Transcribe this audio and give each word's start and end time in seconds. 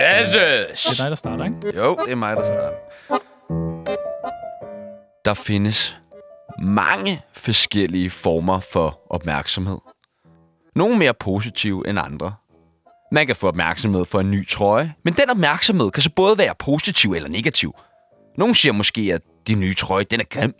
Jesus! 0.00 0.84
Det 0.84 1.00
er 1.00 1.02
dig, 1.02 1.10
der 1.10 1.14
starter, 1.14 1.44
ikke? 1.44 1.76
Jo, 1.76 1.96
det 2.04 2.12
er 2.12 2.16
mig, 2.16 2.36
der 2.36 2.44
starter. 2.44 2.76
Der 5.24 5.34
findes 5.34 5.96
mange 6.62 7.22
forskellige 7.32 8.10
former 8.10 8.60
for 8.60 9.00
opmærksomhed. 9.10 9.78
Nogle 10.76 10.98
mere 10.98 11.14
positive 11.14 11.88
end 11.88 11.98
andre. 11.98 12.34
Man 13.12 13.26
kan 13.26 13.36
få 13.36 13.48
opmærksomhed 13.48 14.04
for 14.04 14.20
en 14.20 14.30
ny 14.30 14.48
trøje, 14.48 14.94
men 15.04 15.14
den 15.14 15.30
opmærksomhed 15.30 15.90
kan 15.90 16.02
så 16.02 16.10
både 16.16 16.38
være 16.38 16.54
positiv 16.58 17.12
eller 17.12 17.28
negativ. 17.28 17.74
Nogle 18.38 18.54
siger 18.54 18.72
måske, 18.72 19.00
at 19.14 19.20
din 19.46 19.60
nye 19.60 19.74
trøje 19.74 20.04
den 20.04 20.20
er 20.20 20.24
grim, 20.30 20.54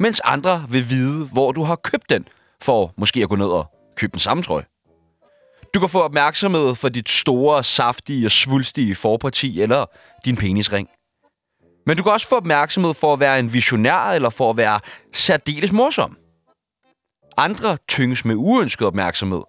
mens 0.00 0.20
andre 0.24 0.66
vil 0.68 0.90
vide, 0.90 1.26
hvor 1.26 1.52
du 1.52 1.62
har 1.62 1.76
købt 1.76 2.10
den, 2.10 2.28
for 2.62 2.92
måske 2.96 3.22
at 3.22 3.28
gå 3.28 3.36
ned 3.36 3.46
og 3.46 3.66
købe 3.96 4.10
den 4.10 4.20
samme 4.20 4.42
trøje. 4.42 4.64
Du 5.74 5.80
kan 5.80 5.88
få 5.88 6.02
opmærksomhed 6.02 6.74
for 6.74 6.88
dit 6.88 7.08
store, 7.08 7.62
saftige 7.62 8.26
og 8.26 8.30
svulstige 8.30 8.94
forparti 8.94 9.62
eller 9.62 9.86
din 10.24 10.36
penisring. 10.36 10.88
Men 11.86 11.96
du 11.96 12.02
kan 12.02 12.12
også 12.12 12.28
få 12.28 12.36
opmærksomhed 12.36 12.94
for 12.94 13.12
at 13.12 13.20
være 13.20 13.38
en 13.38 13.52
visionær 13.52 14.10
eller 14.10 14.30
for 14.30 14.50
at 14.50 14.56
være 14.56 14.80
særdeles 15.12 15.72
morsom. 15.72 16.16
Andre 17.36 17.76
tynges 17.88 18.24
med 18.24 18.34
uønsket 18.34 18.86
opmærksomhed. 18.86 19.42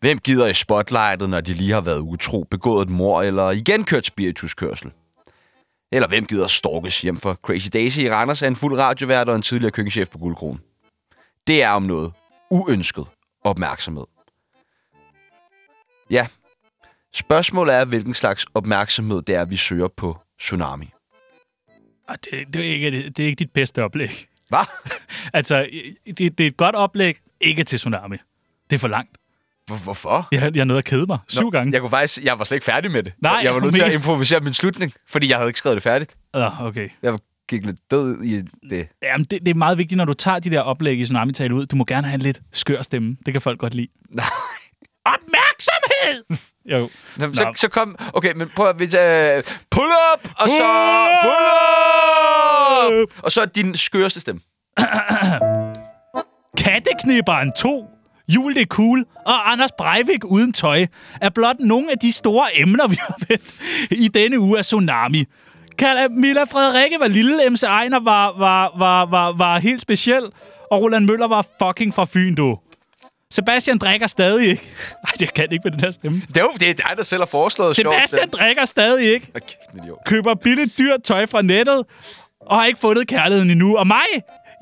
Hvem 0.00 0.18
gider 0.18 0.46
i 0.46 0.54
spotlightet, 0.54 1.30
når 1.30 1.40
de 1.40 1.54
lige 1.54 1.72
har 1.72 1.80
været 1.80 1.98
utro, 1.98 2.46
begået 2.50 2.82
et 2.82 2.90
mor 2.90 3.22
eller 3.22 3.50
igen 3.50 3.84
kørt 3.84 4.06
spirituskørsel? 4.06 4.92
Eller 5.92 6.08
hvem 6.08 6.26
gider 6.26 6.46
storkes 6.46 7.00
hjem 7.00 7.16
for 7.16 7.34
Crazy 7.34 7.68
Daisy 7.72 7.98
i 7.98 8.10
Randers 8.10 8.42
er 8.42 8.46
en 8.46 8.56
fuld 8.56 8.78
radiovært 8.78 9.28
og 9.28 9.36
en 9.36 9.42
tidligere 9.42 9.70
køkkenchef 9.70 10.08
på 10.08 10.18
Guldkronen? 10.18 10.60
Det 11.46 11.62
er 11.62 11.70
om 11.70 11.82
noget 11.82 12.12
uønsket 12.50 13.06
opmærksomhed. 13.44 14.17
Ja, 16.10 16.26
spørgsmålet 17.14 17.74
er, 17.74 17.84
hvilken 17.84 18.14
slags 18.14 18.46
opmærksomhed 18.54 19.22
det 19.22 19.34
er, 19.34 19.44
vi 19.44 19.56
søger 19.56 19.88
på 19.96 20.18
Tsunami. 20.40 20.90
Og 22.08 22.16
det, 22.24 22.46
det, 22.52 22.68
er 22.68 22.72
ikke, 22.74 22.90
det 23.10 23.20
er 23.20 23.26
ikke 23.26 23.38
dit 23.38 23.50
bedste 23.50 23.84
oplæg. 23.84 24.26
Hvad? 24.48 24.58
Altså, 25.32 25.66
det, 26.06 26.38
det 26.38 26.40
er 26.40 26.46
et 26.48 26.56
godt 26.56 26.74
oplæg, 26.74 27.18
ikke 27.40 27.64
til 27.64 27.78
Tsunami. 27.78 28.16
Det 28.70 28.76
er 28.76 28.80
for 28.80 28.88
langt. 28.88 29.10
Hvor- 29.66 29.76
Hvorfor? 29.84 30.28
Jeg, 30.32 30.56
jeg 30.56 30.64
nødt 30.64 30.78
at 30.78 30.84
kede 30.84 31.06
mig 31.06 31.18
syv 31.28 31.40
Nå, 31.42 31.50
gange. 31.50 31.72
Jeg, 31.72 31.80
kunne 31.80 31.90
faktisk, 31.90 32.24
jeg 32.24 32.38
var 32.38 32.44
slet 32.44 32.56
ikke 32.56 32.64
færdig 32.64 32.90
med 32.90 33.02
det. 33.02 33.12
Nej, 33.18 33.40
jeg 33.44 33.54
var 33.54 33.60
nødt 33.60 33.74
til 33.74 33.82
men- 33.82 33.88
at 33.90 33.94
improvisere 33.94 34.40
min 34.40 34.54
slutning, 34.54 34.92
fordi 35.08 35.28
jeg 35.28 35.36
havde 35.36 35.48
ikke 35.48 35.58
skrevet 35.58 35.74
det 35.76 35.82
færdigt. 35.82 36.16
Uh, 36.36 36.62
okay. 36.64 36.88
Jeg 37.02 37.18
gik 37.48 37.66
lidt 37.66 37.90
død 37.90 38.22
i 38.24 38.42
det. 38.70 38.88
Jamen, 39.02 39.24
det, 39.24 39.40
det 39.40 39.48
er 39.48 39.54
meget 39.54 39.78
vigtigt, 39.78 39.96
når 39.96 40.04
du 40.04 40.14
tager 40.14 40.38
de 40.38 40.50
der 40.50 40.60
oplæg 40.60 40.98
i 41.00 41.04
Tsunami 41.04 41.32
tale 41.32 41.54
ud. 41.54 41.66
Du 41.66 41.76
må 41.76 41.84
gerne 41.84 42.06
have 42.06 42.14
en 42.14 42.20
lidt 42.20 42.40
skør 42.52 42.82
stemme. 42.82 43.16
Det 43.26 43.34
kan 43.34 43.40
folk 43.42 43.58
godt 43.60 43.74
lide. 43.74 43.88
Nej. 44.10 44.26
Opmærksomhed! 45.90 46.38
Jo. 46.70 46.88
Nå, 47.16 47.34
så, 47.34 47.52
så 47.56 47.68
kom... 47.68 47.96
Okay, 48.12 48.32
men 48.36 48.48
prøv 48.56 48.66
at... 48.68 48.78
vi 48.78 48.86
tager- 48.86 49.42
Pull 49.70 49.90
up! 50.14 50.28
Og 50.38 50.48
så... 50.48 50.64
Pull 51.22 51.34
Pull 52.88 53.00
up! 53.02 53.02
up! 53.02 53.24
Og 53.24 53.32
så 53.32 53.44
din 53.46 53.74
skøreste 53.74 54.20
stemme. 54.20 54.40
Katteknipperen 56.58 57.52
2, 57.52 57.84
Jul 58.28 58.54
det 58.54 58.68
cool, 58.68 59.04
og 59.26 59.52
Anders 59.52 59.70
Breivik 59.78 60.24
uden 60.24 60.52
tøj 60.52 60.86
er 61.20 61.28
blot 61.28 61.56
nogle 61.60 61.90
af 61.92 61.98
de 61.98 62.12
store 62.12 62.60
emner, 62.60 62.86
vi 62.88 62.96
har 63.00 63.14
vendt 63.28 63.54
i 63.90 64.08
denne 64.08 64.40
uge 64.40 64.58
af 64.58 64.64
Tsunami. 64.64 65.24
Camilla 65.78 66.42
Frederikke 66.44 66.96
var 67.00 67.08
lille, 67.08 67.50
MC 67.50 67.62
Ejner 67.62 68.00
var, 68.00 68.38
var, 68.38 68.78
var, 68.78 69.06
var, 69.06 69.32
var 69.32 69.58
helt 69.58 69.80
speciel, 69.80 70.22
og 70.70 70.80
Roland 70.82 71.04
Møller 71.04 71.28
var 71.28 71.46
fucking 71.62 71.94
fra 71.94 72.04
Fyn, 72.04 72.34
du. 72.34 72.58
Sebastian 73.32 73.78
drikker 73.78 74.06
stadig 74.06 74.48
ikke. 74.48 74.62
Nej, 75.04 75.12
jeg 75.20 75.34
kan 75.34 75.48
ikke 75.52 75.60
med 75.64 75.72
den 75.72 75.80
her 75.80 75.90
stemme. 75.90 76.22
Det 76.28 76.36
er 76.36 76.40
jo 76.40 76.50
det 76.60 76.70
er 76.70 76.74
dig, 76.74 76.90
der 76.96 77.02
selv 77.02 77.20
har 77.20 77.26
foreslået 77.26 77.76
sjovt 77.76 77.94
Sebastian 77.94 78.28
drikker 78.28 78.64
stadig 78.64 79.12
ikke. 79.12 79.26
Kæft, 79.32 79.82
idiot. 79.82 79.98
køber 80.06 80.34
billigt 80.34 80.78
dyrt 80.78 81.02
tøj 81.02 81.26
fra 81.26 81.42
nettet, 81.42 81.82
og 82.40 82.56
har 82.58 82.66
ikke 82.66 82.80
fundet 82.80 83.08
kærligheden 83.08 83.50
endnu. 83.50 83.76
Og 83.76 83.86
mig? 83.86 84.04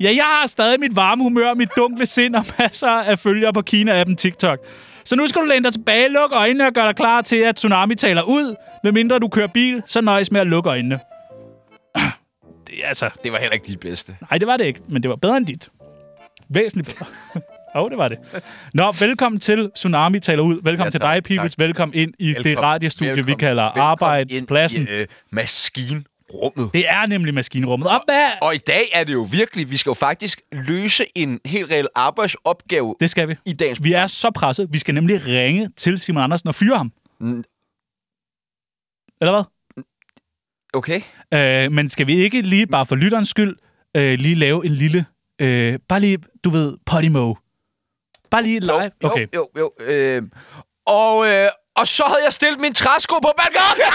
Ja, 0.01 0.13
jeg 0.15 0.23
har 0.23 0.47
stadig 0.47 0.79
mit 0.79 0.95
varme 0.95 1.23
humør, 1.23 1.53
mit 1.53 1.69
dunkle 1.75 2.05
sind 2.05 2.35
og 2.35 2.45
masser 2.59 2.87
af 2.87 3.19
følgere 3.19 3.53
på 3.53 3.63
Kina-appen 3.69 4.15
TikTok. 4.15 4.59
Så 5.05 5.15
nu 5.15 5.27
skal 5.27 5.41
du 5.41 5.45
læne 5.47 5.63
dig 5.63 5.73
tilbage, 5.73 6.09
lukke 6.09 6.35
øjnene 6.35 6.67
og 6.67 6.73
gøre 6.73 6.87
dig 6.87 6.95
klar 6.95 7.21
til, 7.21 7.35
at 7.35 7.55
Tsunami 7.55 7.95
taler 7.95 8.21
ud. 8.23 8.55
Medmindre 8.83 9.19
du 9.19 9.27
kører 9.27 9.47
bil, 9.47 9.83
så 9.85 10.01
nøjes 10.01 10.31
med 10.31 10.41
at 10.41 10.47
lukke 10.47 10.69
øjnene. 10.69 10.99
Det, 12.67 12.73
altså, 12.85 13.09
Det 13.23 13.31
var 13.31 13.37
heller 13.37 13.53
ikke 13.53 13.65
dit 13.67 13.79
bedste. 13.79 14.15
nej, 14.31 14.37
det 14.37 14.47
var 14.47 14.57
det 14.57 14.65
ikke, 14.65 14.79
men 14.89 15.03
det 15.03 15.09
var 15.09 15.15
bedre 15.15 15.37
end 15.37 15.45
dit. 15.45 15.69
Væsentligt 16.49 16.95
bedre. 16.95 17.11
Jo, 17.77 17.83
oh, 17.83 17.89
det 17.89 17.97
var 17.97 18.07
det. 18.07 18.17
Nå, 18.73 18.91
velkommen 18.99 19.39
til 19.39 19.71
Tsunami 19.75 20.19
taler 20.19 20.43
ud. 20.43 20.59
Velkommen 20.63 20.85
Ja, 20.85 20.89
til 20.89 21.01
dig, 21.01 21.23
Pibels. 21.23 21.59
Velkommen 21.59 21.95
ind 21.95 22.13
i 22.19 22.27
det 22.27 22.45
Velkommen, 22.45 22.63
radiostudie, 22.69 23.11
vi 23.11 23.17
velkommen, 23.17 23.39
kalder 23.39 23.63
velkommen 23.63 23.81
Arbejdspladsen. 23.89 24.81
Ind 24.81 24.89
i, 24.89 24.93
øh, 24.93 25.07
maskinrummet. 25.29 26.73
Det 26.73 26.89
er 26.89 27.05
nemlig 27.05 27.33
maskinrummet. 27.33 27.87
Og 27.89 28.01
hvad? 28.05 28.29
Og 28.41 28.55
i 28.55 28.57
dag 28.57 28.81
er 28.93 29.03
det 29.03 29.13
jo 29.13 29.27
virkelig, 29.31 29.71
vi 29.71 29.77
skal 29.77 29.89
jo 29.89 29.93
faktisk 29.93 30.41
løse 30.51 31.05
en 31.15 31.39
helt 31.45 31.71
reel 31.71 31.87
arbejdsopgave 31.95 32.95
Det 32.99 33.09
skal 33.09 33.27
vi. 33.29 33.35
i 33.45 33.53
dagens 33.53 33.83
Vi 33.83 33.93
er 33.93 34.07
så 34.07 34.31
presset. 34.31 34.67
Vi 34.71 34.77
skal 34.77 34.93
nemlig 34.93 35.27
ringe 35.27 35.69
til 35.75 35.99
Simon 35.99 36.23
Andersen 36.23 36.49
og 36.49 36.55
fyre 36.55 36.77
ham. 36.77 36.91
Mm. 37.19 37.43
Eller 39.21 39.31
hvad? 39.31 39.43
Okay. 40.73 41.01
Øh, 41.33 41.71
men 41.71 41.89
skal 41.89 42.07
vi 42.07 42.15
ikke 42.15 42.41
lige, 42.41 42.67
bare 42.67 42.85
for 42.85 42.95
lytterens 42.95 43.29
skyld, 43.29 43.55
øh, 43.95 44.19
lige 44.19 44.35
lave 44.35 44.65
en 44.65 44.71
lille... 44.71 45.05
Øh, 45.41 45.79
bare 45.89 45.99
lige, 45.99 46.17
du 46.43 46.49
ved, 46.49 46.77
Podimo. 46.85 47.33
Bare 48.31 48.43
lige 48.43 48.59
live. 48.59 48.81
Jo, 48.83 48.89
Okay. 49.03 49.27
jo, 49.35 49.47
jo. 49.57 49.71
Øh, 49.79 50.21
og, 50.87 51.27
øh, 51.27 51.49
og 51.77 51.87
så 51.87 52.03
havde 52.07 52.19
jeg 52.25 52.33
stillet 52.33 52.59
min 52.59 52.73
træsko 52.73 53.15
på 53.19 53.31
balkonen. 53.37 53.87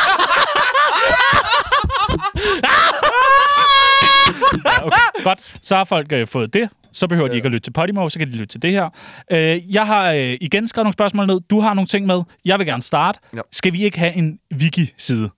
Ja, 4.64 4.86
okay. 4.86 5.24
Godt. 5.24 5.66
Så 5.66 5.76
har 5.76 5.84
folk 5.84 6.12
øh, 6.12 6.26
fået 6.26 6.52
det. 6.54 6.68
Så 6.92 7.06
behøver 7.06 7.28
de 7.28 7.36
ikke 7.36 7.46
at 7.46 7.52
lytte 7.52 7.66
til 7.66 7.70
Podimo, 7.72 8.08
så 8.08 8.18
kan 8.18 8.28
de 8.28 8.32
lytte 8.36 8.52
til 8.52 8.62
det 8.62 8.70
her. 8.70 8.88
Øh, 9.32 9.74
jeg 9.74 9.86
har 9.86 10.10
øh, 10.12 10.36
igen 10.40 10.68
skrevet 10.68 10.84
nogle 10.84 10.92
spørgsmål 10.92 11.26
ned. 11.26 11.40
Du 11.50 11.60
har 11.60 11.74
nogle 11.74 11.86
ting 11.88 12.06
med. 12.06 12.22
Jeg 12.44 12.58
vil 12.58 12.66
gerne 12.66 12.82
starte. 12.82 13.18
Ja. 13.36 13.40
Skal 13.52 13.72
vi 13.72 13.84
ikke 13.84 13.98
have 13.98 14.12
en 14.12 14.38
wiki-side? 14.54 15.30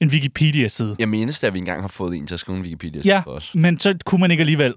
En 0.00 0.08
Wikipedia-side? 0.08 0.96
Jeg 0.98 1.08
mindes, 1.08 1.44
at 1.44 1.54
vi 1.54 1.58
engang 1.58 1.80
har 1.80 1.88
fået 1.88 2.16
en 2.16 2.26
til 2.26 2.34
at 2.34 2.40
skrive 2.40 2.56
en 2.58 2.62
Wikipedia 2.64 3.02
Ja, 3.04 3.20
for 3.24 3.30
os. 3.30 3.50
men 3.54 3.80
så 3.80 3.94
kunne 4.06 4.20
man 4.20 4.30
ikke 4.30 4.40
alligevel. 4.40 4.74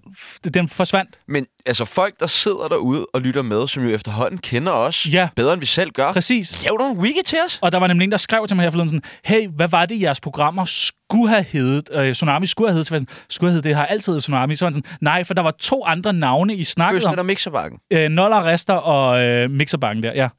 Den 0.53 0.69
forsvandt. 0.69 1.19
Men 1.27 1.45
altså 1.65 1.85
folk, 1.85 2.19
der 2.19 2.27
sidder 2.27 2.67
derude 2.67 3.05
og 3.13 3.21
lytter 3.21 3.41
med, 3.41 3.67
som 3.67 3.83
jo 3.83 3.89
efterhånden 3.89 4.37
kender 4.37 4.71
os 4.71 5.07
Ja. 5.13 5.27
bedre, 5.35 5.53
end 5.53 5.59
vi 5.59 5.65
selv 5.65 5.91
gør. 5.91 6.11
Præcis. 6.13 6.63
Lav 6.63 6.73
en 6.91 6.97
wiki 6.97 7.19
til 7.25 7.37
os? 7.45 7.59
Og 7.61 7.71
der 7.71 7.77
var 7.79 7.87
nemlig 7.87 8.05
en, 8.05 8.11
der 8.11 8.17
skrev 8.17 8.47
til 8.47 8.55
mig 8.55 8.63
her 8.63 8.69
forleden 8.71 8.89
sådan, 8.89 9.01
hey, 9.25 9.47
hvad 9.47 9.67
var 9.67 9.85
det, 9.85 10.01
jeres 10.01 10.19
programmer 10.19 10.65
skulle 10.65 11.29
have 11.29 11.43
heddet? 11.43 11.89
Øh, 11.93 12.13
Tsunami 12.13 12.45
skulle 12.45 12.67
have 12.69 12.73
heddet. 12.73 12.87
Så 12.87 12.89
sådan, 12.89 13.07
skulle 13.29 13.49
have 13.49 13.53
heddet 13.53 13.63
det, 13.63 13.75
har 13.75 13.85
altid 13.85 14.11
heddet 14.11 14.23
Tsunami. 14.23 14.55
Så 14.55 14.65
var 14.65 14.71
sådan, 14.71 14.83
nej, 15.01 15.23
for 15.23 15.33
der 15.33 15.41
var 15.41 15.51
to 15.59 15.83
andre 15.85 16.13
navne, 16.13 16.55
I 16.55 16.63
snakkede 16.63 16.97
Bøssen 16.97 17.07
om. 17.07 17.13
eller 17.13 17.23
mixerbakken? 17.23 17.79
Øh, 17.93 18.09
Noller, 18.09 18.45
Rester 18.45 18.73
og 18.73 19.21
øh, 19.21 19.51
Mixerbakken 19.51 20.03
der, 20.03 20.11
ja. 20.15 20.29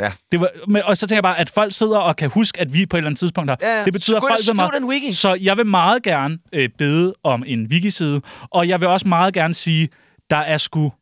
Ja. 0.00 0.12
Det 0.32 0.40
var, 0.40 0.50
men, 0.68 0.82
og 0.82 0.96
så 0.96 1.06
tænker 1.06 1.16
jeg 1.16 1.22
bare, 1.22 1.38
at 1.38 1.50
folk 1.50 1.72
sidder 1.72 1.98
og 1.98 2.16
kan 2.16 2.30
huske, 2.30 2.60
at 2.60 2.72
vi 2.74 2.86
på 2.86 2.96
et 2.96 2.98
eller 2.98 3.08
andet 3.08 3.18
tidspunkt 3.18 3.50
har. 3.50 3.58
Ja, 3.60 3.78
ja. 3.78 3.84
Det 3.84 3.92
betyder, 3.92 4.16
at 4.16 4.22
folk 4.22 4.82
ved 4.82 4.88
wiki. 4.88 5.12
Så 5.12 5.34
jeg 5.34 5.56
vil 5.56 5.66
meget 5.66 6.02
gerne 6.02 6.38
øh, 6.52 6.68
bede 6.78 7.14
om 7.22 7.44
en 7.46 7.66
wiki-side. 7.66 8.20
Og 8.50 8.68
jeg 8.68 8.80
vil 8.80 8.88
også 8.88 9.08
meget 9.08 9.34
gerne 9.34 9.54
sige, 9.54 9.88
der 10.30 10.36
er 10.36 10.56
sgu 10.56 10.92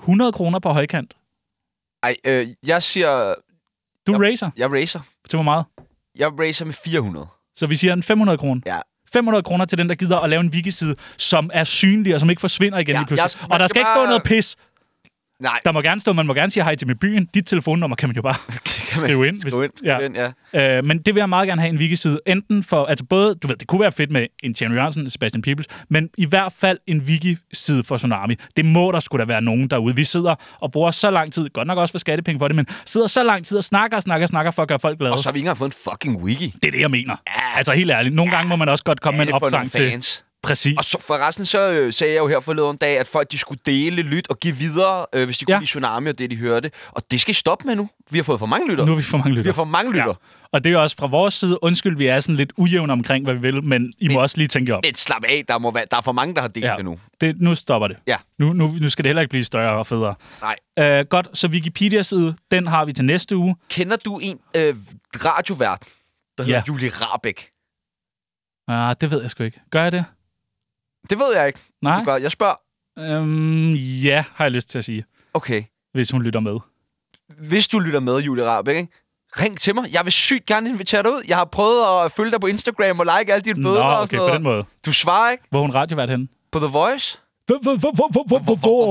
100 0.00 0.32
kroner 0.32 0.58
på 0.58 0.72
højkant. 0.72 1.14
Ej, 2.02 2.16
øh, 2.26 2.46
jeg 2.66 2.82
siger... 2.82 3.34
Du 4.06 4.12
Ja. 4.12 4.18
racer. 4.30 4.50
Jeg 4.56 4.72
racer. 4.72 5.00
Til 5.30 5.36
hvor 5.36 5.42
meget? 5.42 5.64
Jeg 6.18 6.28
racer 6.40 6.64
med 6.64 6.74
400. 6.84 7.26
Så 7.54 7.66
vi 7.66 7.74
siger 7.76 7.92
en 7.92 8.02
500 8.02 8.38
kroner. 8.38 8.60
Ja. 8.66 8.78
500 9.12 9.42
kroner 9.42 9.64
til 9.64 9.78
den, 9.78 9.88
der 9.88 9.94
gider 9.94 10.18
at 10.18 10.30
lave 10.30 10.40
en 10.40 10.48
wiki-side, 10.50 10.96
som 11.16 11.50
er 11.52 11.64
synlig 11.64 12.14
og 12.14 12.20
som 12.20 12.30
ikke 12.30 12.40
forsvinder 12.40 12.78
igen 12.78 12.94
Ja, 12.94 13.00
lige 13.00 13.06
pludselig. 13.06 13.40
jeg- 13.42 13.52
og 13.52 13.58
der 13.58 13.66
skal 13.66 13.68
skal 13.68 13.80
ikke 13.80 13.88
stå 13.94 14.00
bare- 14.00 14.06
noget 14.08 14.22
pis. 14.22 14.56
Nej, 15.40 15.60
Der 15.64 15.72
må 15.72 15.80
gerne 15.80 16.00
stå, 16.00 16.12
man 16.12 16.26
må 16.26 16.34
gerne 16.34 16.50
sige 16.50 16.64
hej 16.64 16.74
til 16.74 16.86
min 16.86 16.96
byen. 16.98 17.24
Dit 17.24 17.46
telefonnummer 17.46 17.96
kan 17.96 18.08
man 18.08 18.16
jo 18.16 18.22
bare 18.22 18.34
kan 18.48 19.00
man 19.00 19.10
skrive 19.10 19.28
ind. 19.28 19.38
skrive 19.38 19.64
ind, 19.64 19.72
ja. 19.84 19.94
skrive 19.94 20.06
ind, 20.06 20.16
ja. 20.54 20.78
Øh, 20.78 20.84
men 20.84 20.98
det 20.98 21.14
vil 21.14 21.20
jeg 21.20 21.28
meget 21.28 21.48
gerne 21.48 21.60
have 21.60 21.70
en 21.70 21.78
wiki-side. 21.78 22.20
Enten 22.26 22.62
for, 22.62 22.84
altså 22.84 23.04
både, 23.04 23.34
du 23.34 23.46
ved, 23.46 23.56
det 23.56 23.68
kunne 23.68 23.80
være 23.80 23.92
fedt 23.92 24.10
med 24.10 24.26
en 24.42 24.54
Tjerno 24.54 24.74
Jørgensen, 24.74 25.10
Sebastian 25.10 25.42
Peebles, 25.42 25.66
men 25.88 26.08
i 26.18 26.24
hvert 26.24 26.52
fald 26.52 26.78
en 26.86 27.00
wiki-side 27.00 27.84
for 27.84 27.96
Tsunami. 27.96 28.34
Det 28.56 28.64
må 28.64 28.92
der 28.92 29.00
skulle 29.00 29.24
da 29.24 29.26
være 29.28 29.40
nogen 29.42 29.68
derude. 29.70 29.94
Vi 29.96 30.04
sidder 30.04 30.34
og 30.60 30.72
bruger 30.72 30.90
så 30.90 31.10
lang 31.10 31.32
tid, 31.32 31.48
godt 31.48 31.66
nok 31.66 31.78
også 31.78 31.92
for 31.92 31.98
skattepenge 31.98 32.38
for 32.38 32.48
det, 32.48 32.56
men 32.56 32.66
sidder 32.86 33.06
så 33.06 33.22
lang 33.22 33.46
tid 33.46 33.56
og 33.56 33.64
snakker 33.64 33.96
og 33.96 34.02
snakker 34.02 34.24
og 34.24 34.28
snakker 34.28 34.50
for 34.50 34.62
at 34.62 34.68
gøre 34.68 34.78
folk 34.78 34.98
glade. 34.98 35.12
Og 35.12 35.18
så 35.18 35.28
har 35.28 35.32
vi 35.32 35.38
ikke 35.38 35.46
engang 35.46 35.58
fået 35.58 35.68
en 35.68 35.90
fucking 35.90 36.22
wiki. 36.22 36.54
Det 36.62 36.68
er 36.68 36.72
det, 36.72 36.80
jeg 36.80 36.90
mener. 36.90 37.16
Ja. 37.28 37.58
Altså 37.58 37.72
helt 37.72 37.90
ærligt. 37.90 38.14
Nogle 38.14 38.32
gange 38.32 38.48
må 38.48 38.56
man 38.56 38.68
også 38.68 38.84
godt 38.84 39.00
komme 39.00 39.18
med 39.18 39.26
en 39.26 39.32
opsang 39.32 39.72
til. 39.72 40.04
Præcis. 40.42 40.78
Og 40.78 40.84
så 40.84 41.00
forresten, 41.06 41.46
så 41.46 41.70
øh, 41.72 41.92
sagde 41.92 42.12
jeg 42.12 42.20
jo 42.20 42.28
her 42.28 42.40
forleden 42.40 42.76
dag, 42.76 42.98
at 42.98 43.08
folk 43.08 43.32
de 43.32 43.38
skulle 43.38 43.60
dele, 43.66 44.02
lyt 44.02 44.28
og 44.28 44.40
give 44.40 44.56
videre, 44.56 45.06
øh, 45.14 45.24
hvis 45.24 45.38
de 45.38 45.44
kunne 45.44 45.52
Ja. 45.52 45.56
ja. 45.56 45.60
lide 45.60 45.66
Tsunami 45.68 46.08
og 46.08 46.18
det, 46.18 46.30
de 46.30 46.36
hørte. 46.36 46.70
Og 46.90 47.02
det 47.10 47.20
skal 47.20 47.30
I 47.32 47.34
stoppe 47.34 47.66
med 47.66 47.76
nu. 47.76 47.90
Vi 48.10 48.18
har 48.18 48.22
fået 48.22 48.38
for 48.38 48.46
mange 48.46 48.68
lytter. 48.70 48.84
Nu 48.84 48.90
har 48.92 48.96
vi 48.96 49.02
for 49.02 49.18
mange 49.18 49.30
Vi 49.30 49.36
lytter. 49.36 49.52
har 49.52 49.54
for 49.54 49.64
mange 49.64 49.90
lytter. 49.92 50.06
Ja. 50.06 50.46
Og 50.52 50.64
det 50.64 50.72
er 50.72 50.78
også 50.78 50.96
fra 50.96 51.06
vores 51.06 51.34
side. 51.34 51.62
Undskyld, 51.64 51.96
vi 51.96 52.06
er 52.06 52.20
sådan 52.20 52.36
lidt 52.36 52.52
ujævne 52.56 52.92
omkring, 52.92 53.24
hvad 53.24 53.34
vi 53.34 53.40
vil, 53.40 53.64
men 53.64 53.92
I 53.98 54.08
må 54.08 54.20
også 54.20 54.38
lige 54.38 54.48
tænke 54.48 54.74
op. 54.76 54.82
Men 54.84 54.94
slap 54.94 55.24
af, 55.24 55.44
der, 55.48 55.58
må 55.58 55.70
være, 55.70 55.84
der 55.90 55.96
er 55.96 56.00
for 56.00 56.12
mange, 56.12 56.34
der 56.34 56.40
har 56.40 56.48
delt 56.48 56.64
Ja. 56.66 56.74
det 56.76 56.84
nu. 56.84 56.98
Det, 57.20 57.40
nu 57.40 57.54
stopper 57.54 57.88
det. 57.88 57.96
Ja. 58.06 58.16
Nu, 58.38 58.52
nu, 58.52 58.66
nu 58.80 58.90
skal 58.90 59.02
det 59.04 59.08
heller 59.08 59.22
ikke 59.22 59.30
blive 59.30 59.44
større 59.44 59.78
og 59.78 59.86
federe. 59.86 60.14
Nej. 60.76 61.00
Uh, 61.00 61.06
godt, 61.08 61.28
så 61.38 61.48
Wikipedia-side, 61.48 62.34
den 62.50 62.66
har 62.66 62.84
vi 62.84 62.92
til 62.92 63.04
næste 63.04 63.36
uge. 63.36 63.56
Kender 63.70 63.96
du 63.96 64.18
en 64.18 64.38
øh, 64.56 64.74
radiovært, 65.14 65.82
der 66.38 66.44
hedder 66.44 66.58
Ja. 66.58 66.62
Julie 66.68 66.88
Rabeck. 66.94 67.48
Ah, 68.68 68.96
det 69.00 69.10
ved 69.10 69.20
jeg 69.20 69.30
sgu 69.30 69.42
ikke. 69.42 69.60
Gør 69.70 69.82
jeg 69.82 69.92
det? 69.92 70.04
Det 71.10 71.18
ved 71.18 71.36
jeg 71.36 71.46
ikke. 71.46 71.58
Nej? 71.82 71.98
Du 71.98 72.04
gør. 72.04 72.16
Jeg 72.16 72.30
spørger. 72.32 72.54
Øhm, 72.98 73.72
ja, 73.74 74.24
har 74.34 74.44
jeg 74.44 74.52
lyst 74.52 74.68
til 74.68 74.78
at 74.78 74.84
sige, 74.84 75.04
Okay. 75.34 75.62
hvis 75.92 76.10
hun 76.10 76.22
lytter 76.22 76.40
med. 76.40 76.58
Hvis 77.48 77.68
du 77.68 77.78
lytter 77.78 78.00
med, 78.00 78.18
Julie 78.18 78.44
Rabeck, 78.44 78.76
ikke? 78.76 78.92
ring 79.40 79.60
til 79.60 79.74
mig. 79.74 79.92
Jeg 79.92 80.04
vil 80.04 80.12
sygt 80.12 80.46
gerne 80.46 80.68
invitere 80.68 81.02
dig 81.02 81.10
ud. 81.10 81.22
Jeg 81.28 81.36
har 81.36 81.44
prøvet 81.44 82.04
at 82.04 82.12
følge 82.12 82.30
dig 82.30 82.40
på 82.40 82.46
Instagram 82.46 83.00
og 83.00 83.06
like 83.18 83.32
alle 83.32 83.42
dine 83.44 83.60
Nå, 83.60 83.68
billeder 83.68 83.82
og 83.84 84.00
okay, 84.00 84.06
sådan 84.06 84.18
på 84.18 84.22
noget. 84.22 84.34
den 84.34 84.42
måde. 84.42 84.64
Du 84.86 84.92
svarer 84.92 85.30
ikke 85.30 85.44
Hvor 85.50 85.60
hun 85.60 85.70
radiovært 85.74 86.10
henne? 86.10 86.28
på 86.52 86.58
The 86.58 86.68
Voice. 86.68 87.18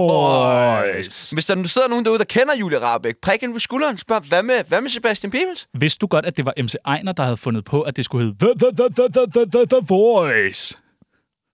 Voice. 0.10 1.36
Hvis 1.36 1.46
der 1.46 1.56
nu 1.56 1.64
sidder 1.68 1.88
nogen 1.88 2.06
derude, 2.06 2.20
der 2.20 2.26
kender 2.26 2.56
Julie 2.56 2.80
Rabeck, 2.80 3.18
prik 3.22 3.44
ind 3.44 3.54
på 3.54 3.60
skulderen. 3.60 3.98
Spørg, 3.98 4.22
hvad 4.22 4.44
med, 4.44 4.64
hvad 4.68 4.82
med 4.82 4.90
Sebastian 4.90 5.32
Peebles? 5.32 5.68
Vidste 5.74 5.98
du 6.00 6.08
godt, 6.08 6.26
at 6.26 6.38
det 6.38 6.46
var 6.46 6.54
MC 6.64 6.74
Ejner, 6.86 7.12
der 7.12 7.24
havde 7.24 7.38
fundet 7.38 7.66
på, 7.66 7.82
at 7.82 7.98
det 7.98 8.06
skulle 8.06 8.26
hedde 8.26 8.46
The, 8.46 8.54
the, 8.60 8.72
the, 8.78 8.90
the, 8.96 9.08
the, 9.14 9.26
the, 9.32 9.46
the, 9.52 9.66
the 9.66 9.80
Voice? 9.88 10.78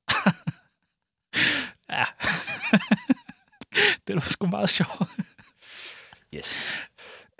ja. 1.97 2.05
det 4.07 4.15
var 4.15 4.21
sgu 4.29 4.47
meget 4.47 4.69
sjovt. 4.69 5.09
Yes. 6.35 6.73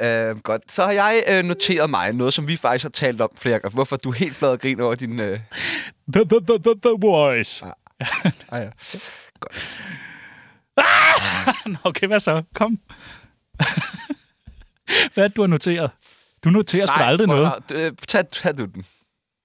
Uh, 0.04 0.40
godt. 0.42 0.72
Så 0.72 0.84
har 0.84 0.92
jeg 0.92 1.24
uh, 1.30 1.46
noteret 1.46 1.90
mig 1.90 2.14
noget, 2.14 2.34
som 2.34 2.48
vi 2.48 2.58
faktisk 2.58 2.84
har 2.84 2.90
talt 2.90 3.22
om 3.22 3.30
flere 3.38 3.60
gange. 3.60 3.74
Hvorfor 3.74 3.96
du 3.96 4.10
er 4.10 4.14
helt 4.14 4.36
flad 4.36 4.50
og 4.50 4.60
griner 4.60 4.84
over 4.84 4.96
din... 4.96 5.20
Uh... 5.20 5.26
The, 6.14 6.26
the, 6.26 6.40
the, 6.48 6.60
the, 6.64 6.74
the 6.84 6.96
Voice. 7.02 7.66
Ah, 8.50 8.62
ja. 8.62 8.70
Nå, 11.66 11.78
okay, 11.84 12.08
hvad 12.08 12.20
så? 12.20 12.44
Kom. 12.56 12.80
hvad 15.14 15.24
er 15.24 15.28
det, 15.28 15.36
du 15.36 15.42
har 15.42 15.48
noteret? 15.48 15.92
Du 16.44 16.50
noterer 16.50 16.86
sgu 16.86 16.96
aldrig 16.96 17.28
noget. 17.28 17.54
noget. 17.70 17.98
Tag, 18.08 18.30
tag 18.32 18.58
du 18.58 18.66
den. 18.66 18.86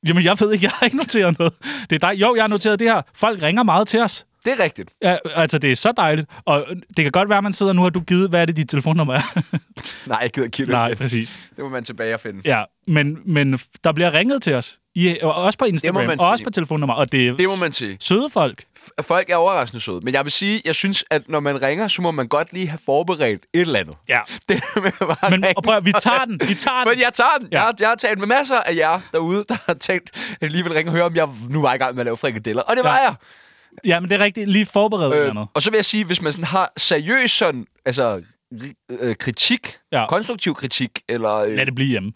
Jamen, 0.07 0.25
jeg 0.25 0.37
ved 0.41 0.53
ikke, 0.53 0.65
jeg 0.65 0.73
har 0.75 0.87
ikke 0.87 0.97
noteret 0.97 1.39
noget. 1.39 1.55
Det 1.91 2.03
er 2.03 2.09
dig. 2.09 2.21
Jo, 2.21 2.35
jeg 2.35 2.43
har 2.43 2.49
noteret 2.49 2.79
det 2.79 2.89
her. 2.89 3.03
Folk 3.15 3.43
ringer 3.43 3.63
meget 3.63 3.89
til 3.89 4.01
os. 4.01 4.27
Det 4.45 4.53
er 4.53 4.65
rigtigt. 4.65 4.91
Ja, 5.03 5.17
altså, 5.35 5.59
det 5.59 5.73
er 5.73 5.77
så 5.77 5.93
dejligt. 5.97 6.31
Og 6.45 6.67
det 6.97 7.05
kan 7.05 7.13
godt 7.13 7.29
være, 7.29 7.39
at 7.39 7.45
man 7.45 7.53
sidder 7.53 7.73
nu, 7.73 7.85
og 7.85 7.95
du 7.95 8.01
givet, 8.01 8.31
hvad 8.31 8.41
er 8.41 8.45
det, 8.45 8.57
dit 8.57 8.69
telefonnummer 8.69 9.15
er? 9.15 9.43
Nej, 10.07 10.19
jeg 10.23 10.31
gider 10.31 10.45
ikke. 10.45 10.73
Nej, 10.73 10.95
præcis. 10.95 11.39
Det 11.57 11.65
må 11.65 11.69
man 11.69 11.85
tilbage 11.85 12.15
og 12.15 12.21
finde. 12.21 12.41
Ja, 12.45 12.65
men, 12.87 13.19
men 13.25 13.59
der 13.85 13.93
bliver 13.93 14.15
ringet 14.15 14.43
til 14.43 14.55
os. 14.55 14.79
I, 14.95 15.19
og 15.23 15.35
også 15.35 15.59
på 15.59 15.65
Instagram, 15.65 15.97
og 16.19 16.29
også 16.29 16.37
sige. 16.41 16.45
på 16.45 16.51
telefonnummer. 16.51 16.95
Og 16.95 17.13
det 17.13 17.29
er 17.29 17.37
Det 17.37 17.49
må 17.49 17.57
man 17.57 17.73
sige. 17.73 17.97
søde 18.01 18.31
folk. 18.31 18.65
F- 18.79 18.89
Folk 19.03 19.31
er 19.31 19.37
overraskende 19.37 19.81
søde. 19.81 20.01
Men 20.01 20.15
jeg 20.15 20.25
vil 20.25 20.33
sige, 20.33 20.63
jeg 20.65 20.75
synes, 20.75 21.05
at 21.11 21.29
når 21.29 21.41
man 21.41 21.63
ringer, 21.63 21.89
så 21.89 22.03
må 22.03 22.11
man 22.11 22.29
godt 22.29 22.53
lige 22.53 22.67
have 22.69 22.79
forberedt 22.85 23.43
et 23.55 23.61
eller 23.61 23.79
andet. 23.79 23.97
Ja. 24.09 24.21
Det 24.49 24.63
med 24.77 24.93
bare 24.99 25.31
Men 25.31 25.45
og 25.57 25.63
prøv, 25.63 25.85
vi 25.85 25.93
tager 26.03 26.25
den. 26.25 26.41
Vi 26.49 26.55
tager 26.55 26.79
den. 26.85 26.89
Men 26.93 27.01
jeg 27.01 27.11
tager 27.13 27.37
den. 27.41 27.49
Ja. 27.53 27.57
Jeg, 27.57 27.63
har, 27.63 27.75
jeg 27.81 27.89
har 27.89 27.95
talt 27.95 28.19
med 28.19 28.27
masser 28.27 28.61
af 28.61 28.75
jer 28.77 29.01
derude, 29.13 29.45
der 29.49 29.57
har 29.67 29.75
tænkt, 29.75 30.37
at 30.41 30.53
lige 30.53 30.65
vil 30.65 30.73
ringe 30.73 30.91
og 30.91 30.95
høre, 30.95 31.05
om 31.05 31.17
jeg 31.17 31.29
nu 31.49 31.63
var 31.63 31.75
i 31.75 31.79
gang 31.79 31.95
med 31.95 32.01
at 32.01 32.05
lave 32.07 32.17
frikadeller. 32.17 32.63
Og 32.63 32.77
det 32.77 32.85
var 32.85 32.97
Ja. 32.97 33.03
jeg. 33.03 33.15
Ja, 33.85 34.01
men 34.01 34.11
det 34.11 34.21
er 34.21 34.25
rigtigt. 34.25 34.49
Lige 34.51 34.67
forberedt 34.67 35.15
øh, 35.15 35.27
Øh, 35.29 35.35
noget. 35.35 35.49
og 35.55 35.63
så 35.63 35.71
vil 35.71 35.77
jeg 35.79 35.85
sige, 35.85 36.05
hvis 36.05 36.23
man 36.23 36.33
sådan 36.33 36.45
har 36.45 36.73
seriøs 36.77 37.31
sådan, 37.31 37.67
altså, 37.87 38.23
øh, 39.01 39.17
kritik, 39.17 39.77
ja. 39.93 40.07
konstruktiv 40.09 40.55
kritik, 40.55 40.91
eller 41.09 41.35
øh, 41.37 41.57
Lad 41.57 41.67
det 41.67 41.75
blive 41.75 41.89
hjemme. 41.89 42.13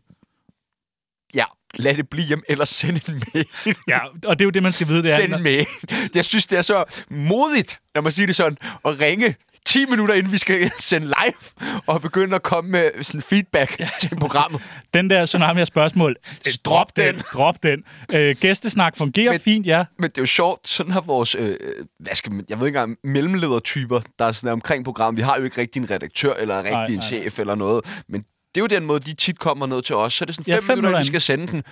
ja, 1.34 1.44
lad 1.76 1.94
det 1.94 2.08
blive 2.08 2.26
hjem, 2.26 2.42
eller 2.48 2.64
send 2.64 3.08
en 3.08 3.22
mail. 3.34 3.46
Ja, 3.88 3.98
og 4.24 4.38
det 4.38 4.40
er 4.40 4.46
jo 4.46 4.50
det, 4.50 4.62
man 4.62 4.72
skal 4.72 4.88
vide. 4.88 5.02
Det 5.02 5.12
er, 5.12 5.16
send 5.16 5.34
en 5.34 5.42
mail. 5.42 5.66
Jeg 6.14 6.24
synes, 6.24 6.46
det 6.46 6.58
er 6.58 6.62
så 6.62 6.84
modigt, 7.10 7.80
når 7.94 8.02
man 8.02 8.12
siger 8.12 8.26
det 8.26 8.36
sådan, 8.36 8.58
at 8.84 9.00
ringe 9.00 9.34
10 9.66 9.84
minutter 9.86 10.14
inden 10.14 10.32
vi 10.32 10.38
skal 10.38 10.70
sende 10.78 11.06
live, 11.06 11.70
og 11.86 12.02
begynde 12.02 12.34
at 12.34 12.42
komme 12.42 12.70
med 12.70 12.90
sådan 13.02 13.22
feedback 13.22 13.80
ja. 13.80 13.88
til 14.00 14.16
programmet. 14.20 14.62
Den 14.94 15.10
der 15.10 15.26
tsunami 15.26 15.60
af 15.60 15.66
spørgsmål. 15.66 16.16
Drop 16.64 16.96
den. 16.96 17.22
Drop 17.32 17.62
den. 17.62 17.84
Øh, 18.14 18.36
gæstesnak 18.40 18.96
fungerer 18.96 19.30
Men- 19.32 19.40
fint, 19.40 19.66
ja. 19.66 19.84
Men 19.98 20.10
det 20.10 20.18
er 20.18 20.22
jo 20.22 20.26
sjovt, 20.26 20.68
sådan 20.68 20.92
har 20.92 21.00
vores, 21.00 21.34
øh, 21.34 21.56
hvad 22.00 22.14
skal 22.14 22.32
man, 22.32 22.44
jeg 22.48 22.60
ved 22.60 22.66
ikke 22.66 22.78
engang, 22.78 22.96
mellemledertyper, 23.04 24.00
der 24.18 24.24
er 24.24 24.32
sådan 24.32 24.52
omkring 24.52 24.84
programmet. 24.84 25.18
Vi 25.18 25.22
har 25.22 25.36
jo 25.38 25.44
ikke 25.44 25.60
rigtig 25.60 25.80
en 25.80 25.90
redaktør, 25.90 26.34
eller 26.34 26.56
rigtig 26.56 26.72
Nej, 26.72 26.86
en 26.86 26.92
nej. 26.92 27.06
chef, 27.06 27.38
eller 27.38 27.54
noget. 27.54 28.02
Men 28.08 28.24
det 28.56 28.60
er 28.60 28.76
jo 28.76 28.80
den 28.80 28.86
måde, 28.86 29.00
de 29.00 29.14
tit 29.14 29.38
kommer 29.38 29.66
ned 29.66 29.82
til 29.82 29.94
os. 29.94 30.14
Så 30.14 30.24
er 30.24 30.26
det 30.26 30.34
sådan 30.34 30.44
Ja, 30.52 30.56
fem, 30.56 30.64
fem 30.64 30.78
minutter, 30.78 30.90
minutter 30.90 31.00
vi 31.00 31.06
skal 31.06 31.20
sende 31.20 31.46
den. 31.46 31.62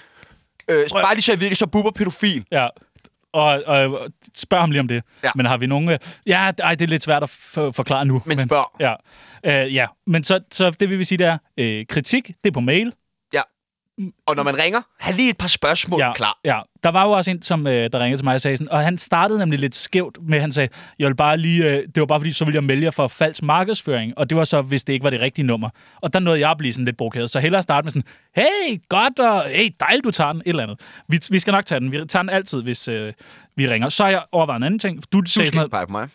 Øh, 0.69 0.89
bare 0.93 1.15
lige 1.15 1.23
så 1.23 1.33
jeg 1.33 1.41
virker 1.41 1.57
så 1.57 1.67
buber 1.67 1.91
pædofil. 1.91 2.45
Ja. 2.53 2.69
Og, 3.33 3.63
og 3.67 4.09
spørg 4.35 4.61
ham 4.61 4.71
lige 4.71 4.81
om 4.81 4.89
det. 4.89 5.03
Ja. 5.25 5.31
Men 5.35 5.47
har 5.47 5.57
vi 5.57 5.67
nogen... 5.67 5.89
øh, 5.89 5.99
Ja, 6.27 6.51
ej, 6.59 6.75
det 6.75 6.85
er 6.85 6.89
lidt 6.89 7.03
svært 7.03 7.23
at 7.23 7.31
forklare 7.75 8.05
nu. 8.05 8.23
Men 8.27 8.41
spørg. 8.41 8.67
Ja, 8.81 8.95
øh, 9.65 9.75
ja. 9.75 9.87
men 10.07 10.25
så, 10.25 10.41
så 10.53 10.71
det 10.71 10.91
vil 10.91 10.99
vi 10.99 11.05
sige, 11.05 11.19
det 11.19 11.27
er 11.27 11.39
øh, 11.59 11.87
kritik, 11.89 12.27
det 12.27 12.51
er 12.51 12.53
på 12.53 12.61
mail. 12.61 12.93
Og 14.27 14.37
når 14.37 14.43
man 14.43 14.59
ringer, 14.59 14.81
have 15.01 15.17
lige 15.17 15.31
et 15.31 15.37
par 15.39 15.49
spørgsmål 15.49 16.01
Ja, 16.01 16.13
klar. 16.13 16.39
ja. 16.45 16.61
Der 16.83 16.89
var 16.89 17.05
jo 17.05 17.11
også 17.11 17.31
en, 17.31 17.43
som 17.43 17.67
øh, 17.67 17.91
der 17.93 17.99
ringede 18.01 18.19
til 18.19 18.25
mig 18.25 18.35
og 18.35 18.41
sagde 18.41 18.57
sådan, 18.57 18.73
og 18.73 18.81
han 18.85 18.99
startede 18.99 19.39
nemlig 19.39 19.59
lidt 19.59 19.75
skævt 19.75 20.19
med, 20.29 20.41
han 20.41 20.53
sagde, 20.53 20.69
jeg 20.99 21.09
vil 21.09 21.15
bare 21.17 21.37
lige, 21.37 21.65
øh, 21.65 21.77
det 21.95 22.01
var 22.01 22.07
bare 22.07 22.21
fordi, 22.21 22.33
så 22.33 22.45
ville 22.45 22.55
jeg 22.57 22.65
melde 22.65 22.85
jer 22.85 22.91
for 22.91 23.09
falsk 23.09 23.43
markedsføring, 23.43 24.19
og 24.19 24.31
det 24.31 24.39
var 24.39 24.45
så, 24.45 24.63
hvis 24.63 24.85
det 24.85 24.93
ikke 24.93 25.05
var 25.05 25.11
det 25.11 25.21
rigtige 25.21 25.47
nummer. 25.47 25.69
Og 26.03 26.13
der 26.13 26.19
nåede 26.19 26.41
jeg 26.41 26.51
at 26.51 26.59
blive 26.59 26.73
sådan 26.73 26.85
lidt 26.85 26.97
provokeret, 26.97 27.31
så 27.31 27.41
hellere 27.41 27.63
starte 27.63 27.85
med 27.85 27.93
sådan, 27.93 28.09
hey, 28.37 28.81
godt, 28.89 29.19
og 29.19 29.45
hey, 29.45 29.69
dejligt, 29.81 30.05
du 30.05 30.11
tager 30.11 30.33
den, 30.33 30.41
et 30.41 30.49
eller 30.49 30.63
andet. 30.63 30.81
Vi, 31.09 31.19
vi 31.31 31.39
skal 31.39 31.53
nok 31.53 31.67
tage 31.67 31.81
den, 31.81 31.93
vi 31.93 31.97
tager 32.09 32.23
den 32.23 32.31
altid, 32.31 32.63
hvis 32.63 32.89
øh, 32.89 33.13
vi 33.57 33.69
ringer. 33.69 33.89
Så 33.89 34.05
har 34.05 34.11
jeg 34.11 34.23
overvejet 34.33 34.59
en 34.59 34.63
anden 34.65 34.79
ting. 34.79 35.13
Du, 35.13 35.21
Du 35.21 35.27
sagde, 35.27 35.47
sådan 35.47 35.71
på 35.71 35.77
mig. 35.89 35.89
noget, 35.89 36.11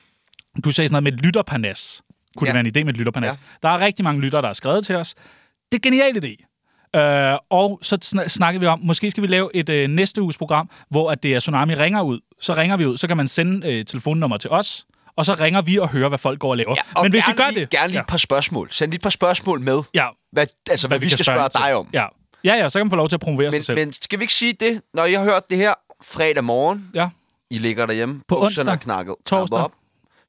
du 0.65 0.71
sagde 0.71 0.87
sådan 0.87 0.93
noget 0.93 1.03
med 1.03 1.13
et 1.13 1.25
lytterpanas. 1.25 2.01
Kunne 2.37 2.47
ja. 2.49 2.57
Det 2.57 2.65
være 2.65 2.81
en 2.81 2.83
idé 2.83 2.85
med 2.85 2.93
et 2.93 2.97
lytterpanas? 2.97 3.27
Ja. 3.31 3.67
Der 3.67 3.73
er 3.73 3.79
rigtig 3.81 4.03
mange 4.03 4.21
lyttere, 4.21 4.41
der 4.41 4.47
har 4.47 4.53
skrevet 4.53 4.85
til 4.85 4.95
os. 4.95 5.13
Det 5.15 5.23
er 5.71 5.75
en 5.75 5.81
genial 5.81 6.25
idé. 6.25 6.48
Øh, 6.95 7.37
og 7.49 7.79
så 7.81 7.97
sn- 8.05 8.27
snakkede 8.27 8.59
vi 8.61 8.67
om, 8.67 8.79
måske 8.83 9.11
skal 9.11 9.21
vi 9.23 9.27
lave 9.27 9.49
et 9.55 9.69
øh, 9.69 9.87
næste 9.89 10.21
uges 10.21 10.37
program, 10.37 10.69
hvor 10.89 11.11
at 11.11 11.23
det 11.23 11.33
er 11.35 11.39
Tsunami 11.39 11.75
ringer 11.75 12.01
ud. 12.01 12.19
Så 12.41 12.53
ringer 12.55 12.77
vi 12.77 12.85
ud, 12.85 12.97
så 12.97 13.07
kan 13.07 13.17
man 13.17 13.27
sende 13.27 13.67
øh, 13.67 13.85
telefonnummer 13.85 14.37
til 14.37 14.49
os, 14.49 14.85
og 15.15 15.25
så 15.25 15.33
ringer 15.33 15.61
vi 15.61 15.77
og 15.77 15.89
hører, 15.89 16.09
hvad 16.09 16.17
folk 16.19 16.39
går 16.39 16.49
og 16.49 16.57
laver. 16.57 16.75
Ja, 16.77 16.81
og 16.95 17.03
Men 17.03 17.11
hvis 17.11 17.23
vi 17.27 17.33
gør 17.33 17.49
lige, 17.49 17.59
det... 17.59 17.69
Gerne 17.69 17.87
lige 17.87 17.99
et 17.99 18.07
par 18.07 18.17
spørgsmål. 18.17 18.67
Send 18.71 18.91
lige 18.91 18.95
et 18.97 19.01
par 19.01 19.09
spørgsmål 19.09 19.61
med. 19.61 19.81
ja, 19.93 20.07
Hvad, 20.31 20.47
altså, 20.69 20.87
hvad, 20.87 20.97
hvad 20.97 21.05
vi, 21.05 21.09
skal 21.11 21.25
spørge 21.25 21.49
til. 21.49 21.59
dig 21.61 21.75
om. 21.75 21.87
Ja. 21.93 22.05
ja, 22.43 22.55
ja, 22.55 22.69
så 22.69 22.79
kan 22.79 22.85
man 22.85 22.89
få 22.91 22.95
lov 22.95 23.09
til 23.09 23.15
at 23.15 23.19
promovere 23.21 23.51
sig 23.51 23.65
selv. 23.65 23.77
Men, 23.77 23.87
men 23.87 23.93
skal 23.93 24.19
vi 24.19 24.23
ikke 24.23 24.33
sige 24.33 24.53
det, 24.59 24.81
når 24.93 25.05
I 25.05 25.13
har 25.13 25.23
hørt 25.23 25.49
det 25.49 25.57
her 25.57 25.73
fredag 26.03 26.43
morgen, 26.43 26.89
Ja, 26.95 27.09
I 27.51 27.57
ligger 27.57 27.85
derhjemme, 27.85 28.21
På 28.27 28.43
onsdag, 28.43 28.67
er 28.67 28.75
knakket, 28.75 29.15
torsdag. 29.25 29.57
op, 29.59 29.71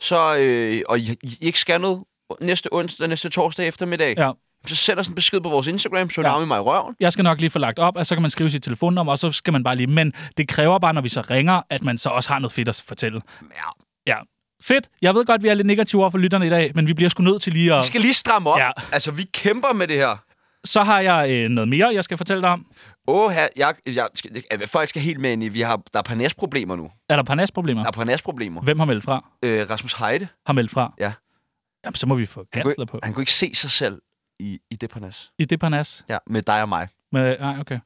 så, 0.01 0.37
øh, 0.39 0.81
og 0.89 0.99
I, 0.99 1.17
I 1.23 1.37
ikke 1.41 1.59
skal 1.59 1.81
noget 1.81 2.03
næste 2.41 2.69
onsdag, 2.73 3.09
næste 3.09 3.29
torsdag 3.29 3.69
eftermiddag, 3.69 4.15
ja. 4.19 4.31
Så 4.67 4.77
send 4.77 4.99
os 4.99 5.09
en 5.09 5.15
besked 5.15 5.41
på 5.41 5.49
vores 5.49 5.67
Instagram, 5.67 6.09
Tsunami 6.09 6.41
ja. 6.41 6.47
mig 6.47 6.57
i 6.57 6.61
røven. 6.61 6.95
Jeg 7.01 7.13
skal 7.13 7.23
nok 7.23 7.41
lige 7.41 7.51
få 7.51 7.59
lagt 7.59 7.79
op, 7.79 7.97
og 7.97 8.07
så 8.07 8.15
kan 8.15 8.23
man 8.23 8.31
skrive 8.31 8.51
sit 8.51 8.63
telefonnummer, 8.63 9.13
og 9.13 9.19
så 9.19 9.33
skal 9.33 9.53
man 9.53 9.65
bare 9.65 9.77
lige... 9.77 9.87
Men 9.87 10.13
det 10.37 10.49
kræver 10.49 10.79
bare, 10.79 10.95
når 10.95 11.01
vi 11.01 11.09
så 11.09 11.21
ringer, 11.21 11.63
at 11.71 11.85
man 11.85 11.99
så 11.99 12.09
også 12.09 12.31
har 12.33 12.39
noget 12.39 12.53
fedt 12.53 12.69
at 12.69 12.83
fortælle. 12.87 13.23
Ja. 13.43 13.71
Ja, 14.07 14.17
fedt. 14.63 14.89
Jeg 15.03 15.15
ved 15.15 15.25
godt, 15.25 15.43
vi 15.43 15.49
er 15.49 15.55
lidt 15.55 15.67
negative 15.67 16.01
over 16.01 16.11
for 16.11 16.19
lytterne 16.19 16.47
i 16.47 16.51
dag, 16.51 16.73
men 16.75 16.87
vi 16.87 16.95
bliver 16.95 17.09
sgu 17.09 17.23
nødt 17.23 17.43
til 17.43 17.53
lige 17.53 17.75
at... 17.75 17.81
Vi 17.81 17.87
skal 17.87 18.01
lige 18.01 18.15
stramme 18.15 18.51
op. 18.51 18.59
Ja. 18.59 18.71
Altså, 18.93 19.11
vi 19.11 19.23
kæmper 19.23 19.73
med 19.73 19.89
det 19.89 19.97
her. 19.97 20.23
Så 20.65 20.83
har 20.83 21.01
jeg 21.01 21.31
øh, 21.31 21.49
noget 21.49 21.69
mere, 21.69 21.91
jeg 21.95 22.05
skal 22.05 22.17
fortælle 22.17 22.43
dig 22.43 22.51
om. 22.51 22.67
Åh, 23.09 23.31
her, 23.31 23.49
jeg, 23.57 23.75
jeg, 23.87 24.09
jeg, 24.61 24.69
folk 24.69 24.89
skal 24.89 25.03
helt 25.03 25.21
med 25.21 25.33
ind 25.33 25.45
i, 25.45 25.49
vi 25.49 25.61
har, 25.61 25.83
der 25.93 25.99
er 25.99 26.03
parnasproblemer 26.03 26.77
nu. 26.77 26.91
Er 27.09 27.17
der 27.17 27.23
parnasproblemer? 27.23 27.83
Der 27.83 27.89
er 27.89 27.93
parnasproblemer. 27.93 28.61
Hvem 28.61 28.79
har 28.79 28.87
meldt 28.87 29.05
fra? 29.05 29.25
Øh, 29.45 29.71
Rasmus 29.71 29.93
Heide, 29.93 30.29
Har 30.47 30.53
meldt 30.53 30.71
fra? 30.71 30.95
Ja. 31.01 31.13
Jamen, 31.85 31.95
så 31.95 32.07
må 32.07 32.15
vi 32.15 32.27
få 32.27 32.45
kansler 32.53 32.85
på. 32.85 33.01
han 33.03 33.13
kunne 33.13 33.23
ikke 33.23 33.33
se 33.33 33.55
sig 33.55 33.71
selv 33.71 34.01
i, 34.41 34.59
i 34.71 34.75
det 34.77 34.91
parnas. 34.91 35.31
I 35.39 35.45
det 35.45 35.61
parnas? 35.61 36.05
Ja, 36.09 36.19
med 36.27 36.43
dig 36.43 36.63
og 36.63 36.69
mig. 36.69 36.89
Men, 37.13 37.37
nej, 37.41 37.59
okay. 37.61 37.79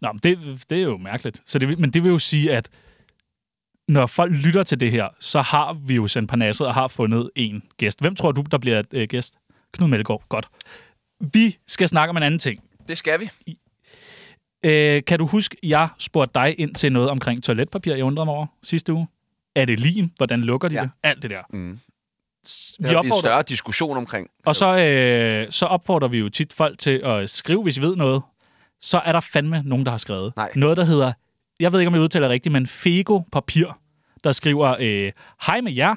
Nå, 0.00 0.12
men 0.12 0.18
det, 0.22 0.64
det 0.70 0.78
er 0.78 0.82
jo 0.82 0.96
mærkeligt. 0.96 1.42
Så 1.46 1.58
det, 1.58 1.78
men 1.78 1.90
det 1.90 2.02
vil 2.02 2.08
jo 2.10 2.18
sige, 2.18 2.52
at 2.52 2.68
når 3.88 4.06
folk 4.06 4.32
lytter 4.32 4.62
til 4.62 4.80
det 4.80 4.90
her, 4.90 5.08
så 5.20 5.42
har 5.42 5.72
vi 5.72 5.94
jo 5.94 6.06
sendt 6.06 6.30
parnasset 6.30 6.66
og 6.66 6.74
har 6.74 6.88
fundet 6.88 7.30
en 7.36 7.62
gæst. 7.78 8.00
Hvem 8.00 8.14
tror 8.16 8.32
du, 8.32 8.44
der 8.50 8.58
bliver 8.58 8.82
øh, 8.92 9.08
gæst? 9.08 9.34
Knud 9.72 9.88
Melgaard. 9.88 10.24
Godt. 10.28 10.48
Vi 11.32 11.58
skal 11.66 11.88
snakke 11.88 12.10
om 12.10 12.16
en 12.16 12.22
anden 12.22 12.38
ting. 12.40 12.62
Det 12.88 12.98
skal 12.98 13.20
vi. 13.20 13.30
Øh, 14.64 15.04
kan 15.04 15.18
du 15.18 15.26
huske, 15.26 15.56
jeg 15.62 15.88
spurgte 15.98 16.40
dig 16.40 16.60
ind 16.60 16.74
til 16.74 16.92
noget 16.92 17.10
omkring 17.10 17.42
toiletpapir, 17.44 17.94
jeg 17.94 18.04
undrede 18.04 18.24
mig 18.26 18.34
over 18.34 18.46
sidste 18.62 18.92
uge? 18.92 19.06
Er 19.56 19.64
det 19.64 19.80
lim? 19.80 20.10
Hvordan 20.16 20.40
lukker 20.40 20.68
de 20.68 20.74
Ja. 20.74 20.80
det? 20.82 20.90
Alt 21.02 21.22
det 21.22 21.30
der. 21.30 21.42
Mm. 21.50 21.78
Vi 22.78 22.84
har 22.84 22.88
vi 22.88 22.92
en 22.92 22.96
opfordrer, 22.98 23.20
større 23.20 23.42
diskussion 23.42 23.96
omkring. 23.96 24.28
og 24.46 24.56
så, 24.56 24.76
øh, 24.76 25.46
så 25.50 25.66
opfordrer 25.66 26.08
vi 26.08 26.18
jo 26.18 26.28
tit 26.28 26.52
folk 26.52 26.78
til 26.78 27.00
at 27.04 27.30
skrive, 27.30 27.62
hvis 27.62 27.76
I 27.76 27.80
ved 27.80 27.96
noget. 27.96 28.22
Så 28.80 28.98
er 28.98 29.12
der 29.12 29.20
fandme 29.20 29.62
nogen, 29.64 29.84
der 29.84 29.90
har 29.90 29.98
skrevet. 29.98 30.32
Nej. 30.36 30.50
Noget, 30.54 30.76
der 30.76 30.84
hedder, 30.84 31.12
jeg 31.60 31.72
ved 31.72 31.80
ikke, 31.80 31.88
om 31.88 31.94
jeg 31.94 32.02
udtaler 32.02 32.28
det 32.28 32.32
rigtigt, 32.32 32.52
men 32.52 32.66
Fego 32.66 33.20
Papir, 33.32 33.66
der 34.24 34.32
skriver, 34.32 34.76
øh, 34.80 35.12
hej 35.46 35.60
med 35.60 35.72
jer. 35.72 35.94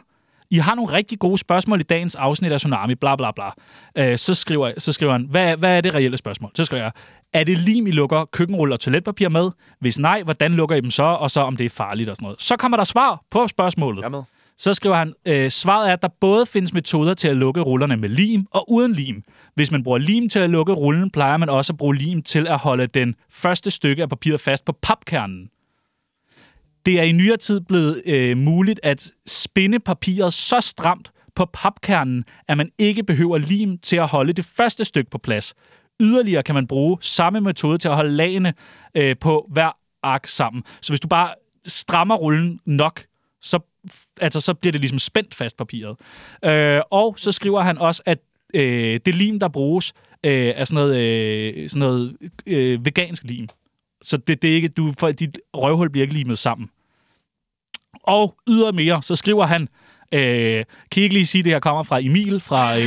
I 0.51 0.57
har 0.57 0.75
nogle 0.75 0.91
rigtig 0.93 1.19
gode 1.19 1.37
spørgsmål 1.37 1.79
i 1.79 1.83
dagens 1.83 2.15
afsnit 2.15 2.51
af 2.51 2.59
Tsunami, 2.59 2.95
bla 2.95 3.15
bla 3.15 3.31
bla. 3.31 3.49
Øh, 3.97 4.17
så, 4.17 4.33
skriver, 4.33 4.71
så 4.77 4.93
skriver 4.93 5.11
han, 5.11 5.27
hvad, 5.29 5.57
hvad 5.57 5.77
er 5.77 5.81
det 5.81 5.95
reelle 5.95 6.17
spørgsmål? 6.17 6.51
Så 6.55 6.65
skriver 6.65 6.83
jeg, 6.83 6.91
er 7.33 7.43
det 7.43 7.57
lim, 7.57 7.87
I 7.87 7.91
lukker 7.91 8.25
køkkenrulle 8.25 8.75
og 8.75 8.79
toiletpapir 8.79 9.29
med? 9.29 9.51
Hvis 9.79 9.99
nej, 9.99 10.23
hvordan 10.23 10.53
lukker 10.53 10.75
I 10.75 10.81
dem 10.81 10.91
så? 10.91 11.03
Og 11.03 11.31
så 11.31 11.41
om 11.41 11.57
det 11.57 11.65
er 11.65 11.69
farligt 11.69 12.09
og 12.09 12.15
sådan 12.15 12.25
noget. 12.25 12.41
Så 12.41 12.57
kommer 12.57 12.77
der 12.77 12.83
svar 12.83 13.21
på 13.31 13.47
spørgsmålet. 13.47 14.03
Jeg 14.03 14.11
med. 14.11 14.23
Så 14.57 14.74
skriver 14.74 14.95
han, 14.95 15.13
øh, 15.25 15.51
svaret 15.51 15.89
er, 15.89 15.93
at 15.93 16.01
der 16.01 16.07
både 16.21 16.45
findes 16.45 16.74
metoder 16.74 17.13
til 17.13 17.27
at 17.27 17.38
lukke 17.38 17.62
rullerne 17.62 17.97
med 17.97 18.09
lim 18.09 18.45
og 18.51 18.71
uden 18.71 18.91
lim. 18.91 19.24
Hvis 19.55 19.71
man 19.71 19.83
bruger 19.83 19.97
lim 19.97 20.29
til 20.29 20.39
at 20.39 20.50
lukke 20.50 20.74
rullen, 20.74 21.12
plejer 21.12 21.38
man 21.38 21.50
også 21.50 21.74
at 21.74 21.77
bruge 21.77 21.95
lim 21.95 22.21
til 22.21 22.47
at 22.47 22.57
holde 22.57 22.88
den 22.88 23.15
første 23.29 23.71
stykke 23.71 24.03
af 24.03 24.09
papiret 24.09 24.39
fast 24.39 24.65
på 24.65 24.71
papkernen. 24.81 25.50
Det 26.85 27.00
er 27.00 27.03
i 27.03 27.12
nyere 27.12 27.38
tid 27.38 27.62
blevet 27.62 28.01
øh, 28.05 28.38
muligt 28.38 28.79
at 28.83 29.12
spænde 29.27 29.79
papiret 29.79 30.33
så 30.33 30.62
stramt 30.62 31.12
på 31.35 31.45
papkernen, 31.53 32.24
at 32.47 32.57
man 32.57 32.69
ikke 32.77 33.03
behøver 33.03 33.38
lim 33.38 33.77
til 33.77 33.95
at 33.95 34.07
holde 34.07 34.33
det 34.33 34.45
første 34.45 34.85
stykke 34.85 35.09
på 35.09 35.17
plads. 35.17 35.53
Yderligere 36.00 36.43
kan 36.43 36.55
man 36.55 36.67
bruge 36.67 36.97
samme 37.01 37.41
metode 37.41 37.77
til 37.77 37.89
at 37.89 37.95
holde 37.95 38.12
lagene 38.12 38.53
øh, 38.95 39.15
på 39.21 39.47
hver 39.51 39.77
ark 40.03 40.27
sammen. 40.27 40.63
Så 40.81 40.91
hvis 40.91 41.00
du 41.00 41.07
bare 41.07 41.33
strammer 41.65 42.15
rullen 42.15 42.59
nok, 42.65 43.03
så, 43.41 43.59
altså, 44.21 44.39
så 44.39 44.53
bliver 44.53 44.71
det 44.71 44.81
ligesom 44.81 44.99
spændt 44.99 45.35
fast 45.35 45.57
papiret. 45.57 45.97
Øh, 46.45 46.81
og 46.91 47.15
så 47.17 47.31
skriver 47.31 47.61
han 47.61 47.77
også, 47.77 48.01
at 48.05 48.19
øh, 48.53 48.99
det 49.05 49.15
lim, 49.15 49.39
der 49.39 49.47
bruges, 49.47 49.93
øh, 50.23 50.53
er 50.55 50.63
sådan 50.63 50.75
noget, 50.75 50.97
øh, 50.97 51.69
sådan 51.69 51.79
noget 51.79 52.17
øh, 52.45 52.85
vegansk 52.85 53.23
lim. 53.23 53.47
Så 54.03 54.17
det, 54.17 54.41
det 54.41 54.51
er 54.51 54.55
ikke, 54.55 54.67
du, 54.67 54.93
for 54.99 55.11
dit 55.11 55.39
røvhul 55.53 55.89
bliver 55.89 56.03
ikke 56.03 56.13
limet 56.13 56.39
sammen. 56.39 56.69
Og 58.03 58.35
ydermere, 58.47 59.01
så 59.01 59.15
skriver 59.15 59.45
han, 59.45 59.69
øh, 60.13 60.65
kan 60.91 61.01
I 61.01 61.03
ikke 61.03 61.15
lige 61.15 61.25
sige, 61.25 61.39
at 61.39 61.45
det 61.45 61.53
her 61.53 61.59
kommer 61.59 61.83
fra 61.83 61.99
Emil 61.99 62.39
fra... 62.39 62.77
Øh, 62.77 62.83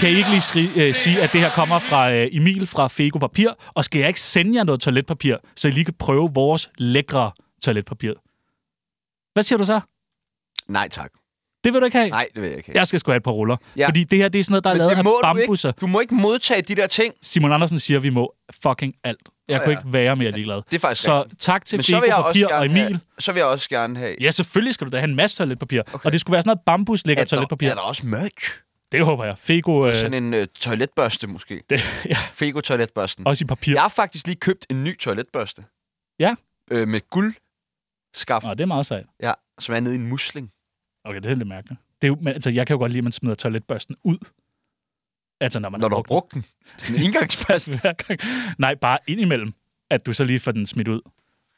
kan 0.00 0.10
I 0.10 0.14
ikke 0.16 0.30
lige 0.30 0.40
skri- 0.40 0.80
øh, 0.80 0.94
sige, 0.94 1.22
at 1.22 1.32
det 1.32 1.40
her 1.40 1.50
kommer 1.50 1.78
fra 1.78 2.14
øh, 2.14 2.28
Emil 2.32 2.66
fra 2.66 2.88
Fego 2.88 3.18
Papir? 3.18 3.48
Og 3.74 3.84
skal 3.84 3.98
jeg 3.98 4.08
ikke 4.08 4.20
sende 4.20 4.56
jer 4.56 4.64
noget 4.64 4.80
toiletpapir, 4.80 5.36
så 5.56 5.68
I 5.68 5.70
lige 5.70 5.84
kan 5.84 5.94
prøve 5.98 6.30
vores 6.34 6.70
lækre 6.78 7.30
toiletpapir? 7.62 8.12
Hvad 9.34 9.42
siger 9.42 9.58
du 9.58 9.64
så? 9.64 9.80
Nej, 10.68 10.88
tak. 10.88 11.10
Det 11.64 11.72
vil 11.72 11.80
du 11.80 11.84
ikke 11.84 11.98
have? 11.98 12.10
Nej, 12.10 12.28
det 12.34 12.42
vil 12.42 12.48
jeg 12.48 12.56
ikke. 12.58 12.68
have. 12.68 12.78
Jeg 12.78 12.86
skal 12.86 13.00
sgu 13.00 13.10
have 13.10 13.16
et 13.16 13.22
par 13.22 13.30
ruller. 13.30 13.56
Ja. 13.76 13.80
Ja. 13.80 13.86
Fordi 13.88 14.04
det 14.04 14.18
her, 14.18 14.28
det 14.28 14.38
er 14.38 14.42
sådan 14.42 14.52
noget, 14.52 14.64
der 14.64 14.70
er 14.70 14.74
Men 14.74 14.78
lavet 14.78 14.90
af 14.90 15.04
du 15.04 15.18
bambusser. 15.22 15.68
ikke. 15.68 15.80
Du 15.80 15.86
må 15.86 16.00
ikke 16.00 16.14
modtage 16.14 16.62
de 16.62 16.74
der 16.74 16.86
ting. 16.86 17.14
Simon 17.22 17.52
Andersen 17.52 17.78
siger, 17.78 17.98
at 17.98 18.02
vi 18.02 18.10
må 18.10 18.34
fucking 18.62 18.94
alt. 19.04 19.18
Jeg 19.48 19.60
kunne 19.60 19.72
ja. 19.72 19.78
ikke 19.78 19.92
være 19.92 20.16
mere 20.16 20.30
ligeglad. 20.30 20.62
Det 20.70 20.76
er 20.76 20.80
faktisk 20.80 21.02
Så 21.02 21.22
rigtigt. 21.22 21.40
tak 21.40 21.64
til 21.64 21.78
Men 21.78 21.84
Fego 21.84 22.22
Papir 22.22 22.46
og 22.46 22.64
Emil. 22.66 22.82
have, 22.82 23.00
så 23.18 23.32
vil 23.32 23.40
jeg 23.40 23.46
også 23.46 23.68
gerne 23.68 23.98
have... 23.98 24.16
Ja, 24.20 24.30
selvfølgelig 24.30 24.74
skal 24.74 24.86
du 24.86 24.90
da 24.92 24.96
have 24.96 25.08
en 25.08 25.16
masse 25.16 25.36
toiletpapir. 25.36 25.80
Okay. 25.92 26.06
Og 26.06 26.12
det 26.12 26.20
skulle 26.20 26.32
være 26.32 26.42
sådan 26.42 26.48
noget 26.48 26.60
bambuslækker 26.66 27.22
er, 27.22 27.26
toiletpapir. 27.26 27.70
er 27.70 27.74
der 27.74 27.80
også 27.80 28.06
merch? 28.06 28.60
Det 28.92 29.04
håber 29.04 29.24
jeg. 29.24 29.38
Fego, 29.38 29.86
øh, 29.88 29.94
Sådan 29.96 30.24
en 30.24 30.34
uh, 30.34 30.40
toiletbørste 30.60 31.26
måske. 31.26 31.62
det, 31.70 32.02
ja, 32.08 32.16
Fego 32.32 32.60
toiletbørsten. 32.60 33.26
også 33.26 33.44
i 33.44 33.46
papir. 33.46 33.72
Jeg 33.74 33.82
har 33.82 33.88
faktisk 33.88 34.26
lige 34.26 34.36
købt 34.36 34.66
en 34.70 34.84
ny 34.84 34.98
toiletbørste. 34.98 35.64
Ja. 36.18 36.34
Øh, 36.70 36.88
med 36.88 37.00
guldskaft. 38.14 38.46
Nå, 38.46 38.54
det 38.54 38.60
er 38.60 38.66
meget 38.66 38.86
sejt. 38.86 39.06
Ja, 39.22 39.32
som 39.58 39.74
er 39.74 39.80
nede 39.80 39.94
i 39.94 39.98
en 39.98 40.08
musling. 40.08 40.50
Okay, 41.04 41.20
det 41.20 41.30
er 41.30 41.34
lidt 41.34 41.48
mærkeligt. 41.48 41.80
Det 42.02 42.06
er 42.06 42.08
jo, 42.08 42.16
men, 42.20 42.28
altså, 42.28 42.50
jeg 42.50 42.66
kan 42.66 42.74
jo 42.74 42.78
godt 42.78 42.92
lide, 42.92 42.98
at 42.98 43.04
man 43.04 43.12
smider 43.12 43.34
toiletbørsten 43.34 43.96
ud. 44.04 44.18
Altså, 45.40 45.60
når 45.60 45.68
man 45.68 45.80
Når 45.80 45.88
du 45.88 45.94
har 45.94 46.02
brugt 46.02 46.30
brugt 46.30 46.34
den. 46.34 46.44
Sådan 46.78 46.96
en 46.96 47.02
den 47.02 47.80
gang. 48.08 48.20
Nej, 48.58 48.74
bare 48.74 48.98
indimellem, 49.06 49.54
at 49.90 50.06
du 50.06 50.12
så 50.12 50.24
lige 50.24 50.40
får 50.40 50.52
den 50.52 50.66
smidt 50.66 50.88
ud. 50.88 51.00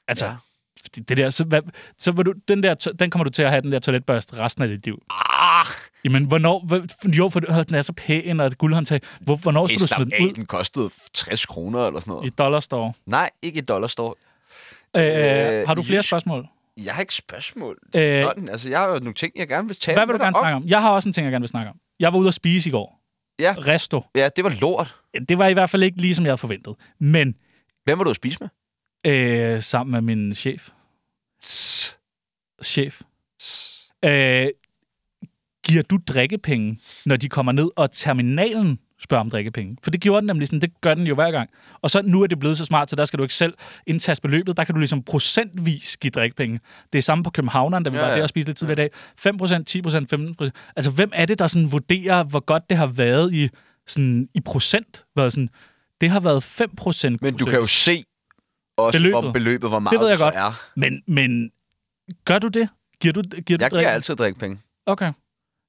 Altså, 0.09 0.27
ja. 0.27 0.37
Det 1.09 1.17
der, 1.17 1.31
så, 1.31 1.45
hvad, 1.45 1.63
så 1.99 2.13
vil 2.13 2.27
du, 2.27 2.35
den, 2.49 2.63
der, 2.63 2.75
den 2.75 3.11
kommer 3.11 3.25
du 3.25 3.31
til 3.31 3.43
at 3.43 3.51
have, 3.51 3.63
den 3.63 3.73
der 3.73 3.79
toiletbørste, 3.79 4.37
resten 4.37 4.63
af 4.63 4.69
dit 4.69 4.85
liv. 4.85 5.03
Ah, 5.11 5.67
Jamen, 6.05 6.25
hvornår... 6.25 6.65
Hvor, 6.67 6.87
jo, 7.17 7.29
for 7.29 7.41
den 7.41 7.75
er 7.75 7.83
så 7.83 7.93
pæn, 7.93 8.41
og 8.41 8.47
et 8.47 8.59
guldhåndtag. 8.59 9.01
Hvor, 9.21 9.37
hvornår 9.37 9.67
skal 9.67 9.81
du 9.81 9.87
smide 9.87 10.11
den 10.11 10.29
ud? 10.29 10.33
den 10.33 10.47
kostede 10.47 10.91
60 11.13 11.47
kroner 11.47 11.87
eller 11.87 12.01
sådan 12.01 12.11
noget. 12.11 12.27
I 12.27 12.31
dollarstore. 12.31 12.93
Nej, 13.07 13.31
ikke 13.43 13.59
et 13.59 13.69
dollar 13.69 13.89
store. 13.89 14.15
Øh, 14.97 15.03
Øh, 15.03 15.67
har 15.67 15.75
du 15.75 15.83
flere 15.83 15.99
Jysk- 15.99 16.07
spørgsmål? 16.09 16.47
Jeg 16.77 16.95
har 16.95 17.01
ikke 17.01 17.15
spørgsmål. 17.15 17.79
Øh, 17.97 18.25
sådan. 18.25 18.49
Altså, 18.49 18.69
jeg 18.71 18.79
har 18.79 18.89
jo 18.89 18.99
nogle 18.99 19.15
ting, 19.15 19.33
jeg 19.37 19.49
gerne 19.49 19.69
vil 19.69 19.77
tale 19.77 19.97
Hvad 19.99 20.07
vil 20.07 20.13
du 20.15 20.19
gerne 20.19 20.37
om. 20.37 20.43
snakke 20.43 20.57
om? 20.57 20.65
Jeg 20.67 20.81
har 20.81 20.91
også 20.91 21.09
en 21.09 21.13
ting, 21.13 21.25
jeg 21.25 21.33
gerne 21.33 21.43
vil 21.43 21.49
snakke 21.49 21.71
om. 21.71 21.81
Jeg 22.01 22.13
var 22.13 22.19
ude 22.19 22.29
at 22.29 22.35
spise 22.35 22.69
i 22.69 22.73
går. 22.73 23.01
Ja. 23.39 23.55
Resto. 23.59 24.03
Ja, 24.15 24.29
det 24.37 24.45
var 24.45 24.51
lort. 24.61 24.95
Det 25.29 25.39
var 25.39 25.47
i 25.49 25.53
hvert 25.53 25.71
fald 25.71 25.83
ikke 25.83 25.99
lige, 26.01 26.15
som 26.15 26.25
jeg 26.25 26.31
havde 26.31 26.39
forventet. 26.39 26.75
Men 26.99 27.35
Hvem 27.85 27.99
var 27.99 28.05
du 28.05 28.11
at 28.11 28.17
spise 28.17 28.39
med? 28.41 29.13
øh, 29.13 29.63
sammen 29.63 29.93
med 29.93 30.01
min 30.17 30.35
chef. 30.35 30.69
Tss, 31.43 31.99
Chef. 32.63 33.01
tss. 33.41 33.91
Øh, 34.05 34.47
giver 35.67 35.83
du 35.83 35.99
drikkepenge, 36.09 36.79
når 37.07 37.17
de 37.17 37.29
kommer 37.29 37.53
ned, 37.53 37.71
og 37.77 37.91
terminalen 37.93 38.79
spørger 39.01 39.21
om 39.21 39.31
drikkepenge? 39.31 39.77
For 39.83 39.91
det 39.91 40.01
gjorde 40.01 40.21
den 40.21 40.27
nemlig 40.27 40.49
sådan, 40.49 40.61
det 40.61 40.81
gør 40.81 40.95
den 40.95 41.07
jo 41.07 41.15
hver 41.15 41.31
gang. 41.31 41.51
Og 41.83 41.91
så 41.91 42.03
nu 42.03 42.23
er 42.23 42.27
det 42.27 42.39
blevet 42.39 42.59
så 42.59 42.65
smart, 42.65 42.91
så 42.91 42.97
der 42.97 43.05
skal 43.05 43.19
du 43.19 43.23
ikke 43.23 43.35
selv 43.35 43.55
indtaste 43.87 44.23
beløbet. 44.23 44.57
Der 44.57 44.65
kan 44.65 44.75
du 44.75 44.79
ligesom 44.79 45.03
procentvis 45.03 45.97
give 45.97 46.11
drikkepenge. 46.11 46.61
Det 46.93 46.99
er 46.99 47.03
samme 47.03 47.25
på 47.25 47.31
Københavneren, 47.31 47.85
da 47.85 47.91
vi 47.91 47.97
Ja, 47.97 48.03
var 48.03 48.09
ja. 48.11 48.17
der 48.17 48.23
og 48.23 48.29
spiste 48.29 48.49
lidt 48.49 48.59
tidligere 48.59 48.87
i 48.87 48.89
dag. 48.89 49.31
5%, 49.33 50.41
10%, 50.41 50.45
15%. 50.47 50.73
Altså, 50.77 50.91
hvem 50.91 51.11
er 51.15 51.27
det, 51.27 51.39
der 51.39 51.47
sådan 51.47 51.73
vurderer, 51.73 52.25
hvor 52.25 52.41
godt 52.41 52.63
det 52.71 52.79
har 52.79 52.87
været 52.87 53.33
i, 53.35 53.49
sådan, 53.87 54.29
i 54.35 54.41
procent? 54.41 55.05
Været 55.17 55.33
sådan, 55.33 55.49
det 56.01 56.11
har 56.11 56.21
været 56.21 56.45
5%. 57.13 57.17
Men 57.21 57.37
du 57.37 57.45
kan 57.45 57.59
jo 57.59 57.67
se 57.67 58.05
også, 58.77 58.99
Beløbet. 58.99 59.23
hvor 59.23 59.33
beløbet, 59.33 59.71
hvor 59.71 59.79
meget 59.79 59.93
Det 59.93 60.01
ved 60.01 60.09
jeg 60.09 60.19
så 60.19 60.25
godt. 60.25 60.35
er. 60.35 60.69
Men, 60.77 61.03
men 61.07 61.51
gør 62.25 62.39
du 62.39 62.49
det? 62.49 62.69
Giver 63.01 63.13
du, 63.13 63.23
giver 63.47 63.59
du 63.59 63.63
Jeg 63.65 63.71
giver 63.71 63.89
altid 63.89 64.17
drikkepenge. 64.17 64.59
Okay. 64.87 65.13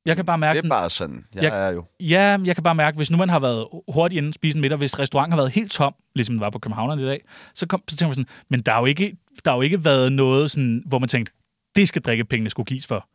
Jeg 0.08 0.16
kan 0.16 0.26
bare 0.26 0.38
mærke 0.38 0.54
Det 0.54 0.58
er 0.58 0.62
sådan, 0.62 0.70
bare 0.70 0.90
sådan, 0.90 1.26
jeg 1.36 1.44
Jeg- 1.44 1.68
er 1.68 1.72
jo. 1.72 1.86
Ja, 2.00 2.38
jeg 2.44 2.56
kan 2.56 2.64
bare 2.64 2.76
mærke, 2.76 2.96
hvis 2.98 3.12
nu 3.12 3.18
man 3.18 3.30
har 3.30 3.40
været 3.40 3.68
hurtigt 3.94 4.18
inde 4.18 4.30
og 4.30 4.34
spise 4.34 4.58
en 4.58 4.62
middag, 4.62 4.78
hvis 4.78 5.00
restauranten 5.00 5.32
har 5.32 5.38
været 5.38 5.52
helt 5.52 5.72
tom, 5.72 5.94
ligesom 6.16 6.36
den 6.36 6.42
var 6.42 6.50
på 6.50 6.60
København 6.60 7.00
i 7.00 7.06
dag, 7.06 7.22
så, 7.54 7.66
kom, 7.68 7.84
så 7.88 7.98
tænker 7.98 8.10
man 8.10 8.16
sådan, 8.16 8.30
men 8.50 8.62
der 8.62 8.72
har 8.72 8.80
jo 8.80 8.86
ikke, 8.86 9.18
der 9.46 9.52
har 9.52 9.56
jo 9.56 9.62
ikke 9.62 9.86
været 9.86 10.12
noget, 10.12 10.52
sådan, 10.52 10.84
hvor 10.86 11.00
man 11.00 11.10
tænkte, 11.10 11.32
det 11.76 11.88
skal 11.88 12.02
drikkepengene 12.02 12.50
skulle 12.50 12.66
gives 12.66 12.88
for. 12.88 13.08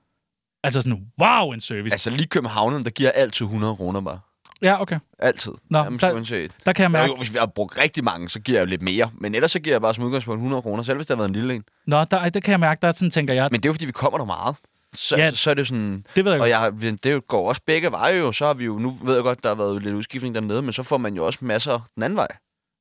Altså 0.64 0.80
sådan, 0.80 1.06
wow, 1.20 1.50
en 1.52 1.60
service. 1.60 1.94
Altså 1.94 2.10
lige 2.10 2.26
Københavnen, 2.26 2.84
der 2.84 2.90
giver 2.90 3.10
altid 3.10 3.46
100 3.46 3.76
kroner 3.76 4.00
bare. 4.00 4.18
Ja, 4.62 4.80
okay. 4.82 4.98
Altid. 5.18 5.52
Nå, 5.70 5.78
Jamen, 5.78 5.98
der-. 5.98 6.48
Der 6.66 6.72
kan 6.72 6.82
jeg 6.82 6.90
mærke, 6.90 7.08
Jo, 7.10 7.16
hvis 7.16 7.32
vi 7.32 7.38
har 7.38 7.46
brugt 7.46 7.78
rigtig 7.78 8.04
mange, 8.04 8.28
så 8.28 8.40
giver 8.40 8.58
jeg 8.58 8.66
jo 8.66 8.70
lidt 8.70 8.82
mere. 8.82 9.10
Men 9.14 9.34
ellers 9.34 9.50
så 9.50 9.60
giver 9.60 9.74
jeg 9.74 9.82
bare 9.82 9.94
som 9.94 10.04
udgangspunkt 10.04 10.38
100 10.38 10.62
kroner, 10.62 10.82
selv 10.82 10.96
hvis 10.96 11.06
det 11.06 11.14
har 11.16 11.18
været 11.22 11.28
en 11.28 11.34
lille 11.34 11.54
en. 11.54 11.64
nå, 11.86 12.04
der, 12.04 12.28
der 12.28 12.40
kan 12.40 12.50
jeg 12.50 12.60
mærke, 12.60 12.78
der 12.82 12.90
sådan 12.90 13.10
tænker 13.10 13.34
jeg, 13.34 13.48
Men 13.50 13.60
det 13.60 13.66
er 13.66 13.68
jo, 13.68 13.72
fordi 13.72 13.86
vi 13.86 13.92
kommer 13.92 14.18
der 14.18 14.24
meget. 14.24 14.56
Så, 14.94 15.16
Ja. 15.16 15.30
så, 15.32 15.50
er 15.50 15.54
det 15.54 15.66
sådan... 15.66 16.06
det 16.16 16.24
ved 16.24 16.32
jeg 16.32 16.40
Og 16.40 16.48
godt. 16.72 16.82
jeg, 16.84 17.04
det 17.04 17.26
går 17.26 17.48
også 17.48 17.60
begge 17.66 17.90
veje 17.90 18.18
jo. 18.18 18.32
Så 18.32 18.46
har 18.46 18.54
vi 18.54 18.64
jo... 18.64 18.78
Nu 18.78 18.90
ved 19.02 19.14
jeg 19.14 19.22
godt, 19.22 19.42
der 19.42 19.48
har 19.48 19.56
været 19.56 19.82
lidt 19.82 19.94
udskiftning 19.94 20.34
dernede, 20.34 20.62
men 20.62 20.72
så 20.72 20.82
får 20.82 20.98
man 20.98 21.14
jo 21.16 21.26
også 21.26 21.38
masser 21.42 21.80
den 21.94 22.02
anden 22.02 22.16
vej. 22.16 22.28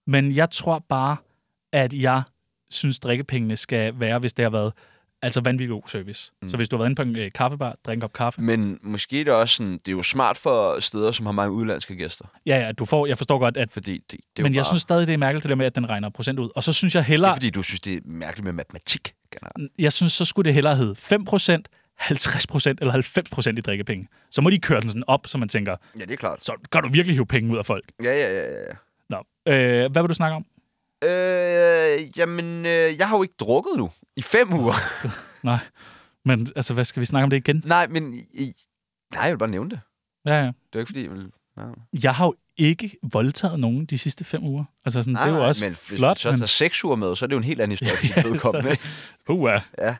Men 0.07 0.31
jeg 0.35 0.49
tror 0.49 0.85
bare, 0.89 1.17
at 1.73 1.93
jeg 1.93 2.21
synes, 2.71 2.99
drikkepengene 2.99 3.57
skal 3.57 3.99
være, 3.99 4.19
hvis 4.19 4.33
det 4.33 4.43
har 4.45 4.49
været 4.49 4.73
altså 5.21 5.41
vanvittig 5.41 5.69
god 5.69 5.81
service. 5.87 6.31
Mm. 6.41 6.49
Så 6.49 6.57
hvis 6.57 6.69
du 6.69 6.75
har 6.75 6.77
været 6.77 6.89
inde 6.89 6.95
på 6.95 7.01
en 7.01 7.15
øh, 7.15 7.31
kaffebar, 7.35 7.75
drink 7.85 7.97
en 7.97 8.01
kop 8.01 8.13
kaffe. 8.13 8.41
Men 8.41 8.79
måske 8.81 9.19
er 9.19 9.23
det 9.23 9.33
også 9.33 9.55
sådan... 9.55 9.73
Det 9.73 9.87
er 9.87 9.91
jo 9.91 10.03
smart 10.03 10.37
for 10.37 10.79
steder, 10.79 11.11
som 11.11 11.25
har 11.25 11.33
mange 11.33 11.51
udlandske 11.53 11.95
gæster. 11.95 12.25
Ja, 12.45 12.57
ja, 12.59 12.71
du 12.71 12.85
får, 12.85 13.05
jeg 13.07 13.17
forstår 13.17 13.39
godt, 13.39 13.57
at 13.57 13.71
Fordi 13.71 13.93
det, 13.97 14.11
det 14.11 14.17
er 14.39 14.43
men 14.43 14.51
jo 14.53 14.55
jeg 14.57 14.61
bare, 14.63 14.71
synes 14.71 14.81
stadig, 14.81 15.07
det 15.07 15.13
er 15.13 15.17
mærkeligt 15.17 15.43
det 15.43 15.49
der 15.49 15.55
med, 15.55 15.65
at 15.65 15.75
den 15.75 15.89
regner 15.89 16.09
procent 16.09 16.39
ud. 16.39 16.49
Og 16.55 16.63
så 16.63 16.73
synes 16.73 16.95
jeg 16.95 16.99
Det 17.01 17.07
hellere, 17.07 17.31
er 17.31 17.35
fordi, 17.35 17.49
du 17.49 17.63
synes, 17.63 17.81
det 17.81 17.93
er 17.95 17.99
mærkeligt 18.05 18.43
med 18.45 18.53
matematik. 18.53 19.13
generelt. 19.33 19.71
jeg 19.79 19.93
synes, 19.93 20.13
så 20.13 20.25
skulle 20.25 20.45
det 20.45 20.53
hellere 20.53 20.75
hedde 20.75 20.95
5%, 21.61 21.61
50% 22.01 22.73
eller 22.81 23.51
90% 23.53 23.57
i 23.57 23.61
drikkepenge. 23.61 24.07
Så 24.31 24.41
må 24.41 24.49
de 24.49 24.59
køre 24.59 24.81
den 24.81 24.89
sådan 24.89 25.03
op, 25.07 25.27
så 25.27 25.37
man 25.37 25.49
tænker, 25.49 25.75
Ja, 25.99 26.03
det 26.05 26.11
er 26.11 26.15
klart. 26.17 26.45
så 26.45 26.53
gør 26.69 26.81
du 26.81 26.89
virkelig 26.89 27.15
hive 27.15 27.25
penge 27.25 27.53
ud 27.53 27.57
af 27.57 27.65
folk. 27.65 27.85
Ja, 28.03 28.11
ja, 28.13 28.33
ja, 28.33 28.51
ja. 28.61 28.73
Nå. 29.09 29.17
Øh, 29.47 29.91
hvad 29.91 30.01
vil 30.01 30.09
du 30.09 30.13
snakke 30.13 30.35
om? 30.35 30.45
Øh, 31.03 32.17
jamen, 32.17 32.65
øh, 32.65 32.97
jeg 32.97 33.07
har 33.09 33.17
jo 33.17 33.23
ikke 33.23 33.35
drukket 33.39 33.71
nu. 33.77 33.89
I 34.15 34.21
fem 34.21 34.53
uger. 34.53 34.73
Nej. 35.43 35.59
Men 36.25 36.47
altså, 36.55 36.73
hvad 36.73 36.85
skal 36.85 36.99
vi 36.99 37.05
snakke 37.05 37.23
om 37.23 37.29
det 37.29 37.37
igen? 37.37 37.63
Nej, 37.65 37.87
men... 37.87 38.13
I, 38.33 38.53
nej, 39.13 39.23
jeg 39.23 39.31
vil 39.31 39.37
bare 39.37 39.49
nævne 39.49 39.69
det. 39.69 39.79
Ja, 40.25 40.33
ja. 40.33 40.45
Det 40.45 40.53
er 40.73 40.79
ikke, 40.79 40.89
fordi 40.89 41.01
jeg 41.03 41.11
vil... 41.11 41.31
Nej, 41.57 41.65
Jeg 42.03 42.15
har 42.15 42.25
jo 42.25 42.33
ikke 42.57 42.91
voldtaget 43.03 43.59
nogen 43.59 43.85
de 43.85 43.97
sidste 43.97 44.23
fem 44.23 44.43
uger. 44.43 44.63
Altså, 44.85 45.01
sådan, 45.01 45.13
nej, 45.13 45.23
det 45.23 45.29
er 45.29 45.33
jo 45.33 45.39
nej, 45.39 45.47
også 45.47 45.63
men 45.65 45.71
hvis 45.87 45.99
flot. 45.99 46.25
man 46.25 46.33
så 46.33 46.37
tager 46.37 46.45
seks 46.47 46.83
uger 46.83 46.95
med, 46.95 47.15
så 47.15 47.25
er 47.25 47.27
det 47.27 47.33
jo 47.33 47.37
en 47.37 47.43
helt 47.43 47.61
anden 47.61 47.77
historie, 47.79 47.97
for 47.97 48.05
sit 48.21 48.31
vedkommende. 48.31 48.77
Uh, 49.29 49.49
Ja. 49.77 49.95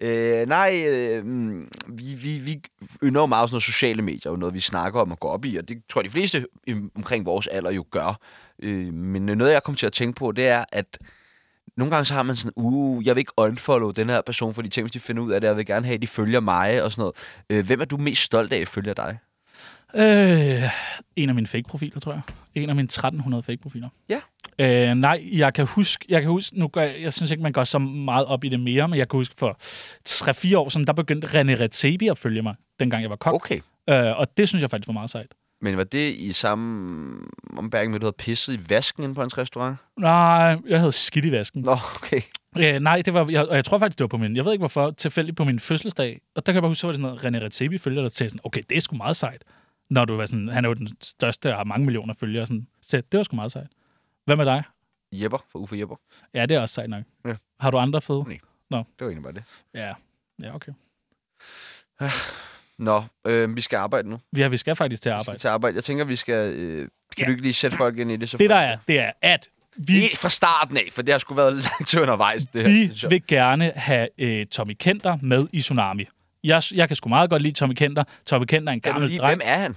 Øh, 0.00 0.48
nej, 0.48 0.84
øh, 0.86 1.24
mm, 1.24 1.68
vi, 1.88 2.14
vi, 2.14 2.38
vi 2.38 2.62
ynder 3.02 3.20
jo 3.20 3.26
meget 3.26 3.48
sådan 3.48 3.54
noget 3.54 3.62
sociale 3.62 4.02
medier, 4.02 4.32
og 4.32 4.38
noget 4.38 4.54
vi 4.54 4.60
snakker 4.60 5.00
om 5.00 5.12
og 5.12 5.20
går 5.20 5.28
op 5.28 5.44
i, 5.44 5.56
og 5.56 5.68
det 5.68 5.82
tror 5.88 6.00
jeg 6.00 6.04
de 6.04 6.10
fleste 6.10 6.46
omkring 6.96 7.26
vores 7.26 7.46
alder 7.46 7.70
jo 7.70 7.84
gør. 7.90 8.20
Øh, 8.62 8.94
men 8.94 9.26
noget 9.26 9.52
jeg 9.52 9.62
kom 9.62 9.74
til 9.74 9.86
at 9.86 9.92
tænke 9.92 10.18
på, 10.18 10.32
det 10.32 10.46
er, 10.46 10.64
at 10.72 10.98
nogle 11.76 11.90
gange 11.90 12.04
så 12.04 12.14
har 12.14 12.22
man 12.22 12.36
sådan, 12.36 12.52
uh, 12.56 13.06
jeg 13.06 13.14
vil 13.14 13.20
ikke 13.20 13.32
unfollow 13.36 13.90
den 13.90 14.08
her 14.08 14.20
person, 14.20 14.54
fordi 14.54 14.68
tænk, 14.68 14.84
hvis 14.84 14.92
de 14.92 15.00
finder 15.00 15.22
ud 15.22 15.32
af 15.32 15.40
det, 15.40 15.48
jeg 15.48 15.56
vil 15.56 15.66
gerne 15.66 15.86
have, 15.86 15.94
at 15.94 16.02
de 16.02 16.06
følger 16.06 16.40
mig 16.40 16.82
og 16.82 16.92
sådan 16.92 17.02
noget. 17.02 17.16
Øh, 17.50 17.66
hvem 17.66 17.80
er 17.80 17.84
du 17.84 17.96
mest 17.96 18.22
stolt 18.22 18.52
af, 18.52 18.60
at 18.60 18.68
følger 18.68 18.94
dig? 18.94 19.18
Øh, 19.94 20.62
en 21.16 21.28
af 21.28 21.34
mine 21.34 21.46
fake-profiler, 21.46 22.00
tror 22.00 22.12
jeg. 22.12 22.20
En 22.54 22.68
af 22.68 22.74
mine 22.74 22.86
1300 22.86 23.42
fake-profiler. 23.42 23.88
Ja. 24.08 24.20
Øh, 24.58 24.94
nej, 24.94 25.28
jeg 25.32 25.54
kan 25.54 25.66
huske, 25.66 26.04
jeg 26.08 26.22
kan 26.22 26.30
huske, 26.30 26.58
nu 26.58 26.68
gør 26.68 26.82
jeg, 26.82 27.02
jeg 27.02 27.12
synes 27.12 27.30
ikke, 27.30 27.42
man 27.42 27.52
går 27.52 27.64
så 27.64 27.78
meget 27.78 28.26
op 28.26 28.44
i 28.44 28.48
det 28.48 28.60
mere, 28.60 28.88
men 28.88 28.98
jeg 28.98 29.08
kan 29.08 29.18
huske 29.18 29.34
for 29.38 29.58
3-4 30.08 30.56
år 30.56 30.68
siden, 30.68 30.86
der 30.86 30.92
begyndte 30.92 31.28
René 31.28 31.60
Redzepi 31.60 32.08
at 32.08 32.18
følge 32.18 32.42
mig, 32.42 32.54
dengang 32.80 33.02
jeg 33.02 33.10
var 33.10 33.16
kok. 33.16 33.34
Okay. 33.34 33.60
Øh, 33.90 34.18
og 34.18 34.36
det 34.36 34.48
synes 34.48 34.62
jeg 34.62 34.70
faktisk 34.70 34.88
var 34.88 34.92
meget 34.92 35.10
sejt. 35.10 35.34
Men 35.62 35.76
var 35.76 35.84
det 35.84 36.14
i 36.14 36.32
samme 36.32 37.18
ombæring 37.56 37.90
med, 37.90 37.96
at 37.96 38.00
du 38.00 38.06
havde 38.06 38.16
pisset 38.18 38.54
i 38.54 38.70
vasken 38.70 39.02
inde 39.02 39.14
på 39.14 39.20
hans 39.20 39.38
restaurant? 39.38 39.76
Nej, 39.98 40.56
jeg 40.68 40.78
havde 40.78 40.92
skidt 40.92 41.24
i 41.24 41.32
vasken. 41.32 41.62
Nå, 41.62 41.76
okay. 41.96 42.20
Øh, 42.58 42.80
nej, 42.80 43.02
det 43.02 43.14
var, 43.14 43.30
jeg, 43.30 43.48
og 43.48 43.56
jeg 43.56 43.64
tror 43.64 43.78
faktisk, 43.78 43.98
det 43.98 44.04
var 44.04 44.08
på 44.08 44.16
min, 44.16 44.36
jeg 44.36 44.44
ved 44.44 44.52
ikke 44.52 44.60
hvorfor, 44.60 44.90
tilfældigt 44.90 45.36
på 45.36 45.44
min 45.44 45.60
fødselsdag. 45.60 46.20
Og 46.36 46.46
der 46.46 46.52
kan 46.52 46.54
jeg 46.54 46.62
bare 46.62 46.70
huske, 46.70 46.86
var 46.86 46.92
det 46.92 47.00
sådan 47.00 47.16
noget, 47.22 47.42
René 47.42 47.44
Redzepi 47.44 47.78
følger, 47.78 48.02
der 48.02 48.08
sagde 48.08 48.30
sådan, 48.30 48.40
okay, 48.44 48.62
det 48.70 48.76
er 48.76 48.80
sgu 48.80 48.96
meget 48.96 49.16
sejt. 49.16 49.44
Når 49.90 50.04
du 50.04 50.16
var 50.16 50.26
sådan, 50.26 50.48
han 50.48 50.64
er 50.64 50.68
jo 50.68 50.74
den 50.74 50.88
største 51.02 51.50
og 51.50 51.56
har 51.56 51.64
mange 51.64 51.84
millioner 51.84 52.14
følgere. 52.14 52.46
Sådan, 52.46 52.66
så 52.82 52.96
det 53.12 53.18
var 53.18 53.22
sgu 53.24 53.36
meget 53.36 53.52
sejt. 53.52 53.66
Hvad 54.24 54.36
med 54.36 54.44
dig? 54.44 54.62
Jepper 55.12 55.38
for 55.52 55.58
Uffe 55.58 55.78
Jepper. 55.78 55.96
Ja, 56.34 56.46
det 56.46 56.56
er 56.56 56.60
også 56.60 56.74
sejt 56.74 56.90
nok. 56.90 57.04
Ja. 57.26 57.34
Har 57.60 57.70
du 57.70 57.78
andre 57.78 58.00
fede? 58.02 58.24
Nej. 58.28 58.38
Det 58.70 58.86
var 59.00 59.06
egentlig 59.06 59.22
bare 59.22 59.32
det. 59.32 59.42
Ja. 59.74 59.92
Ja, 60.42 60.54
okay. 60.54 60.72
Nå, 62.78 63.02
øh, 63.26 63.56
vi 63.56 63.60
skal 63.60 63.76
arbejde 63.76 64.08
nu. 64.10 64.18
Ja, 64.36 64.48
vi 64.48 64.56
skal 64.56 64.76
faktisk 64.76 65.02
til 65.02 65.10
at 65.10 65.16
Vi 65.18 65.22
skal 65.22 65.28
arbejde. 65.30 65.38
til 65.40 65.48
arbejde. 65.48 65.74
Jeg 65.74 65.84
tænker, 65.84 66.04
vi 66.04 66.16
skal... 66.16 66.54
Øh, 66.54 66.78
kan 66.78 66.88
Ja. 67.18 67.24
du 67.26 67.30
ikke 67.30 67.42
lige 67.42 67.52
sætte 67.54 67.76
folk 67.76 67.98
ind 67.98 68.10
i 68.12 68.16
det? 68.16 68.28
Så 68.28 68.36
Det 68.38 68.50
der 68.50 68.56
er, 68.56 68.78
det 68.88 68.98
er, 69.00 69.12
at 69.22 69.48
vi, 69.76 69.92
Helt 69.92 70.18
fra 70.18 70.28
starten 70.28 70.76
af, 70.76 70.88
for 70.92 71.02
det 71.02 71.14
har 71.14 71.18
sgu 71.18 71.34
været 71.34 71.54
lang 71.70 71.86
tid 71.86 72.00
undervejs, 72.00 72.46
det 72.46 72.62
her. 72.62 73.08
vi 73.08 73.14
vil 73.14 73.22
gerne 73.28 73.72
have 73.76 74.08
øh, 74.18 74.46
Tommy 74.46 74.76
Kenter 74.78 75.18
med 75.22 75.46
i 75.52 75.60
Tsunami. 75.60 76.04
Jeg, 76.44 76.62
jeg 76.74 76.88
kan 76.88 76.96
sgu 76.96 77.08
meget 77.08 77.30
godt 77.30 77.42
lide 77.42 77.54
Tommy 77.54 77.74
Kenter. 77.74 78.04
Tommy 78.26 78.44
Kenter 78.44 78.68
er 78.72 78.74
en 78.74 78.80
gammel 78.80 79.08
lige, 79.08 79.18
dreng. 79.20 79.30
hvem 79.30 79.40
er 79.44 79.58
han? 79.58 79.76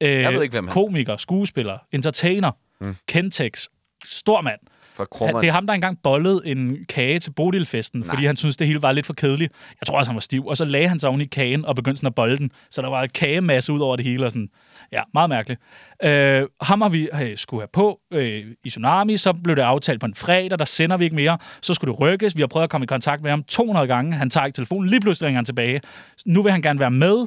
Øh, 0.00 0.10
Jeg 0.10 0.32
ved 0.32 0.42
ikke, 0.42 0.52
hvem 0.52 0.64
han 0.68 0.70
er. 0.70 0.74
Komiker, 0.84 1.16
skuespiller, 1.16 1.78
entertainer, 1.92 2.50
mm. 2.80 2.96
Kentex, 3.08 3.66
stor 4.08 4.40
mand. 4.40 4.60
Fra 4.96 5.04
Krummer. 5.04 5.40
det 5.40 5.48
er 5.48 5.52
ham, 5.52 5.66
der 5.66 5.74
engang 5.74 5.98
bollede 6.02 6.42
en 6.44 6.84
kage 6.88 7.20
til 7.20 7.30
Bodilfesten, 7.30 8.00
Nej. 8.00 8.08
fordi 8.08 8.26
han 8.26 8.36
syntes, 8.36 8.56
det 8.56 8.66
hele 8.66 8.82
var 8.82 8.92
lidt 8.92 9.06
for 9.06 9.12
kedeligt. 9.12 9.52
Jeg 9.80 9.86
tror 9.86 9.98
også, 9.98 10.10
han 10.10 10.16
var 10.16 10.20
stiv. 10.20 10.46
Og 10.46 10.56
så 10.56 10.64
lagde 10.64 10.88
han 10.88 11.00
sig 11.00 11.08
oven 11.08 11.20
i 11.20 11.24
kagen 11.24 11.64
og 11.64 11.76
begyndte 11.76 11.98
sådan 11.98 12.06
at 12.06 12.14
bolle 12.14 12.38
den. 12.38 12.50
Så 12.70 12.82
der 12.82 12.88
var 12.88 13.02
en 13.02 13.08
kagemasse 13.08 13.72
ud 13.72 13.80
over 13.80 13.96
det 13.96 14.04
hele. 14.04 14.24
Og 14.24 14.30
sådan. 14.30 14.48
Ja, 14.92 15.02
meget 15.14 15.28
mærkeligt. 15.30 15.60
Øh, 16.04 16.48
ham 16.60 16.80
har 16.80 16.88
vi 16.88 17.08
øh, 17.22 17.36
skulle 17.36 17.60
have 17.60 17.68
på 17.72 18.00
øh, 18.12 18.44
i 18.64 18.70
Tsunami. 18.70 19.16
Så 19.16 19.32
blev 19.32 19.56
det 19.56 19.62
aftalt 19.62 20.00
på 20.00 20.06
en 20.06 20.14
fredag. 20.14 20.58
Der 20.58 20.64
sender 20.64 20.96
vi 20.96 21.04
ikke 21.04 21.16
mere. 21.16 21.38
Så 21.62 21.74
skulle 21.74 21.92
det 21.92 22.00
rykkes. 22.00 22.36
Vi 22.36 22.42
har 22.42 22.46
prøvet 22.46 22.64
at 22.64 22.70
komme 22.70 22.84
i 22.84 22.86
kontakt 22.86 23.22
med 23.22 23.30
ham 23.30 23.42
200 23.42 23.86
gange. 23.86 24.12
Han 24.12 24.30
tager 24.30 24.46
ikke 24.46 24.56
telefonen. 24.56 24.90
Lige 24.90 25.00
pludselig 25.00 25.26
ringer 25.26 25.38
han 25.38 25.44
tilbage. 25.44 25.80
Nu 26.26 26.42
vil 26.42 26.52
han 26.52 26.62
gerne 26.62 26.80
være 26.80 26.90
med. 26.90 27.26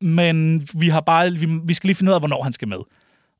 Men 0.00 0.68
vi, 0.74 0.88
har 0.88 1.00
bare, 1.00 1.30
vi, 1.30 1.46
vi 1.64 1.72
skal 1.72 1.88
lige 1.88 1.94
finde 1.94 2.10
ud 2.10 2.14
af, 2.14 2.20
hvornår 2.20 2.42
han 2.42 2.52
skal 2.52 2.68
med. 2.68 2.78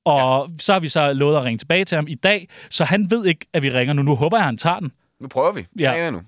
Og 0.05 0.49
ja. 0.51 0.55
så 0.59 0.73
har 0.73 0.81
vi 0.81 0.89
så 0.89 1.13
lovet 1.13 1.37
at 1.37 1.45
ringe 1.45 1.59
tilbage 1.59 1.85
til 1.85 1.97
ham 1.97 2.07
i 2.09 2.15
dag, 2.15 2.49
så 2.71 2.85
han 2.85 3.11
ved 3.11 3.27
ikke, 3.27 3.47
at 3.53 3.63
vi 3.63 3.71
ringer 3.71 3.95
nu. 3.95 4.03
Nu 4.03 4.15
håber 4.15 4.37
jeg, 4.37 4.43
at 4.43 4.47
han 4.47 4.57
tager 4.57 4.79
den, 4.79 4.93
Nu 5.21 5.29
prøver 5.29 5.53
vi. 5.53 5.67
Ja. 5.79 5.93
Ja. 5.93 6.11
nu. 6.11 6.21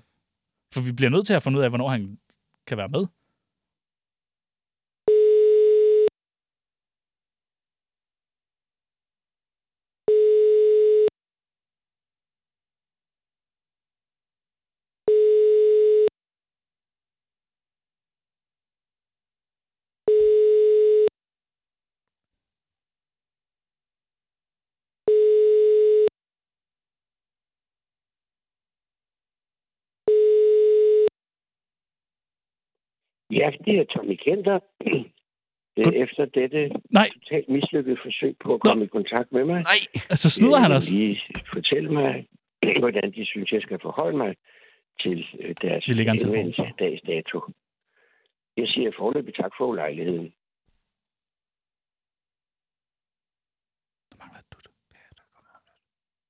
for 0.73 0.81
vi 0.81 0.91
bliver 0.91 1.09
nødt 1.09 1.27
til 1.27 1.33
at 1.33 1.43
finde 1.43 1.57
ud 1.59 1.63
af, 1.63 1.69
hvornår 1.69 1.89
han 1.89 2.17
kan 2.67 2.77
være 2.77 2.87
med. 2.87 3.05
Ja, 33.37 33.51
det 33.65 33.79
er 33.79 33.83
Tommy 33.83 34.15
Kenter. 34.25 34.59
Er 35.77 35.91
efter 35.91 36.25
dette 36.25 36.71
Nej, 36.89 37.09
totalt 37.13 37.49
mislykkede 37.49 37.97
forsøg 38.05 38.35
på 38.43 38.53
at 38.53 38.61
komme 38.61 38.85
i 38.85 38.87
kontakt 38.87 39.31
med 39.31 39.45
mig. 39.45 39.55
Nej! 39.55 39.81
altså 40.09 40.29
snyder 40.29 40.59
han 40.59 40.71
vil 40.71 40.77
os? 40.77 40.91
Lige 40.91 41.21
fortælle 41.53 41.89
mig, 41.93 42.27
hvordan 42.83 43.11
de 43.11 43.25
synes, 43.25 43.51
jeg 43.51 43.61
skal 43.61 43.79
forholde 43.81 44.17
mig 44.17 44.35
til 44.99 45.25
øh, 45.39 45.55
deres 45.61 45.85
henvendelse 45.85 46.61
på. 46.61 46.67
dags 46.79 47.01
dato. 47.01 47.41
Jeg 48.57 48.67
siger 48.67 48.91
forløbig 48.97 49.35
tak 49.35 49.51
for 49.57 49.65
ulejligheden. 49.65 50.33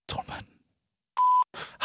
Tror 0.07 0.23
man. 0.27 0.43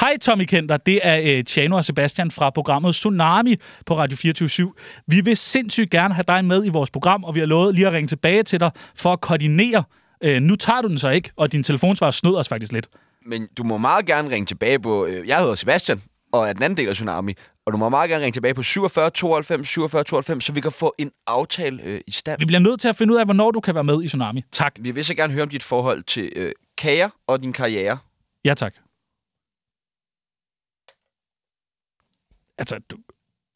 Hej 0.03 0.17
Tommy 0.19 0.45
Kenter, 0.45 0.77
det 0.77 1.01
er 1.03 1.21
øh, 1.25 1.45
Tjano 1.45 1.77
og 1.77 1.85
Sebastian 1.85 2.31
fra 2.31 2.51
programmet 2.51 2.95
Tsunami 2.95 3.57
på 3.87 3.97
Radio 3.97 4.17
24 4.17 4.73
Vi 5.07 5.21
vil 5.21 5.37
sindssygt 5.37 5.91
gerne 5.91 6.15
have 6.15 6.25
dig 6.29 6.45
med 6.45 6.65
i 6.65 6.69
vores 6.69 6.91
program, 6.91 7.25
og 7.25 7.35
vi 7.35 7.41
har 7.41 7.47
lovet 7.47 7.75
lige 7.75 7.87
at 7.87 7.93
ringe 7.93 8.09
tilbage 8.09 8.43
til 8.43 8.61
dig 8.61 8.71
for 8.95 9.12
at 9.12 9.21
koordinere. 9.21 9.85
Øh, 10.23 10.43
nu 10.43 10.57
tager 10.57 10.81
du 10.81 10.88
den 10.88 10.99
så 10.99 11.09
ikke, 11.09 11.31
og 11.37 11.53
din 11.53 11.62
telefonsvar 11.62 12.11
snød 12.11 12.37
os 12.37 12.49
faktisk 12.49 12.73
lidt. 12.73 12.88
Men 13.27 13.49
du 13.59 13.62
må 13.62 13.79
meget 13.79 14.07
gerne 14.07 14.31
ringe 14.31 14.47
tilbage 14.47 14.79
på... 14.79 15.07
Øh, 15.07 15.29
jeg 15.29 15.38
hedder 15.38 15.55
Sebastian, 15.55 16.03
og 16.33 16.49
er 16.49 16.53
den 16.53 16.62
anden 16.62 16.77
del 16.77 16.88
af 16.88 16.95
Tsunami. 16.95 17.35
Og 17.67 17.73
du 17.73 17.79
må 17.79 17.88
meget 17.88 18.11
gerne 18.11 18.25
ringe 18.25 18.37
tilbage 18.37 18.55
på 18.55 18.62
47 18.62 19.11
92 19.11 19.69
47 19.69 20.05
92, 20.05 20.45
så 20.45 20.53
vi 20.53 20.61
kan 20.61 20.73
få 20.73 20.95
en 20.99 21.11
aftale 21.27 21.83
øh, 21.83 22.01
i 22.07 22.11
stand. 22.11 22.38
Vi 22.38 22.45
bliver 22.45 22.61
nødt 22.61 22.81
til 22.81 22.88
at 22.88 22.97
finde 22.97 23.12
ud 23.12 23.19
af, 23.19 23.25
hvornår 23.25 23.51
du 23.51 23.61
kan 23.61 23.75
være 23.75 23.85
med 23.85 24.03
i 24.03 24.09
Tsunami. 24.09 24.45
Tak. 24.53 24.75
Vi 24.81 24.91
vil 24.91 25.05
så 25.05 25.15
gerne 25.15 25.33
høre 25.33 25.43
om 25.43 25.49
dit 25.49 25.62
forhold 25.62 26.03
til 26.03 26.33
øh, 26.37 26.53
kager 26.79 27.09
og 27.27 27.43
din 27.43 27.53
karriere. 27.53 27.99
Ja, 28.45 28.55
tak. 28.55 28.75
Altså, 32.59 32.79
du 32.91 32.97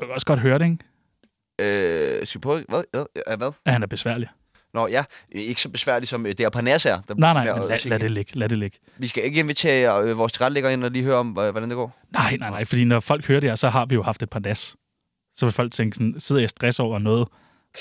du 0.00 0.06
kan 0.06 0.14
også 0.14 0.26
godt 0.26 0.40
høre 0.40 0.58
det, 0.58 0.64
ikke? 0.64 2.18
Øh, 2.20 2.26
skal 2.26 2.38
vi 2.38 2.42
prøve... 2.42 2.64
Hvad? 2.68 2.82
Hvad? 2.90 3.36
Hvad? 3.36 3.52
At 3.64 3.72
han 3.72 3.82
er 3.82 3.86
besværlig. 3.86 4.28
Nå 4.74 4.86
ja, 4.86 5.04
ikke 5.32 5.60
så 5.60 5.68
besværligt 5.68 6.10
som 6.10 6.26
øh, 6.26 6.32
det 6.32 6.40
er 6.40 6.50
Parnas 6.50 6.86
er. 6.86 7.00
Der 7.08 7.14
Nej, 7.14 7.32
nej, 7.32 7.58
men 7.58 7.68
lad, 7.68 7.84
lad 7.84 7.98
det 7.98 8.10
ligge. 8.10 8.38
Lad 8.38 8.48
det 8.48 8.58
ligge. 8.58 8.78
Vi 8.98 9.06
skal 9.06 9.24
ikke 9.24 9.40
invitere 9.40 10.02
øh, 10.02 10.18
vores 10.18 10.32
tilrettelægger 10.32 10.70
ind 10.70 10.84
og 10.84 10.90
lige 10.90 11.04
høre 11.04 11.16
om, 11.16 11.28
hvordan 11.30 11.62
det 11.62 11.74
går. 11.76 11.98
Nej, 12.12 12.36
nej, 12.36 12.50
nej, 12.50 12.64
fordi 12.64 12.84
når 12.84 13.00
folk 13.00 13.26
hører 13.26 13.40
det 13.40 13.50
her, 13.50 13.54
så 13.54 13.68
har 13.68 13.86
vi 13.86 13.94
jo 13.94 14.02
haft 14.02 14.22
et 14.22 14.30
par 14.30 14.40
das. 14.40 14.76
Så 15.34 15.46
vil 15.46 15.52
folk 15.52 15.72
tænke 15.72 15.96
sådan, 15.96 16.14
sidder 16.20 16.42
jeg 16.42 16.50
stress 16.50 16.80
over 16.80 16.98
noget, 16.98 17.28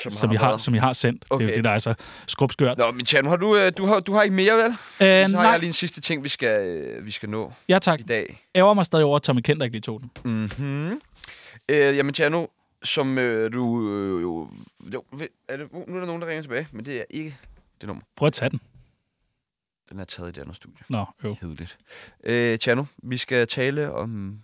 som, 0.03 0.11
som, 0.11 0.31
I, 0.31 0.35
har, 0.35 0.47
været. 0.47 0.61
som 0.61 0.75
I 0.75 0.77
har 0.77 0.93
sendt. 0.93 1.25
Okay. 1.29 1.43
Det 1.45 1.51
er 1.51 1.53
jo 1.53 1.57
det, 1.57 1.63
der 1.63 1.69
er 1.71 1.79
så 1.79 1.93
skrubskørt. 2.27 2.77
Nå, 2.77 2.91
men 2.91 3.05
Tjano, 3.05 3.29
har 3.29 3.37
du, 3.37 3.55
øh, 3.55 3.71
du, 3.77 3.85
har, 3.85 3.99
du 3.99 4.13
har 4.13 4.23
ikke 4.23 4.35
mere, 4.35 4.53
vel? 4.53 4.65
Øh, 4.65 4.75
Så 4.99 5.05
har 5.07 5.27
nej, 5.27 5.41
jeg 5.43 5.59
lige 5.59 5.67
en 5.67 5.73
sidste 5.73 6.01
ting, 6.01 6.23
vi 6.23 6.29
skal, 6.29 6.67
øh, 6.67 7.05
vi 7.05 7.11
skal 7.11 7.29
nå 7.29 7.53
ja 7.69 7.79
tak. 7.79 7.99
i 7.99 8.03
dag. 8.03 8.43
Ærger 8.55 8.73
mig 8.73 8.85
stadig 8.85 9.05
over, 9.05 9.15
at 9.15 9.21
Tommy 9.23 9.39
Kenter 9.41 9.63
ikke 9.63 9.73
lige 9.73 9.81
tog 9.81 10.01
den. 10.01 10.11
Mhm. 10.23 11.01
Øh, 11.69 11.97
jamen, 11.97 12.13
Tjano, 12.13 12.45
som 12.83 13.17
øh, 13.17 13.53
du 13.53 13.89
øh, 13.91 14.21
jo... 14.21 14.49
jo 14.93 15.03
er 15.47 15.57
det, 15.57 15.73
nu 15.73 15.95
er 15.95 15.99
der 15.99 16.05
nogen, 16.05 16.21
der 16.21 16.27
ringer 16.27 16.41
tilbage, 16.41 16.67
men 16.71 16.85
det 16.85 16.99
er 16.99 17.03
ikke 17.09 17.37
det 17.81 17.87
nummer. 17.87 18.03
Prøv 18.15 18.27
at 18.27 18.33
tage 18.33 18.49
den. 18.49 18.59
Den 19.89 19.99
er 19.99 20.03
taget 20.03 20.29
i 20.29 20.31
det 20.31 20.41
andet 20.41 20.55
studie. 20.55 20.77
Nå, 20.89 21.05
jo. 21.23 21.35
Kedeligt. 21.39 21.77
Øh, 22.23 22.59
Tjano, 22.59 22.83
vi 23.03 23.17
skal 23.17 23.47
tale 23.47 23.91
om 23.91 24.39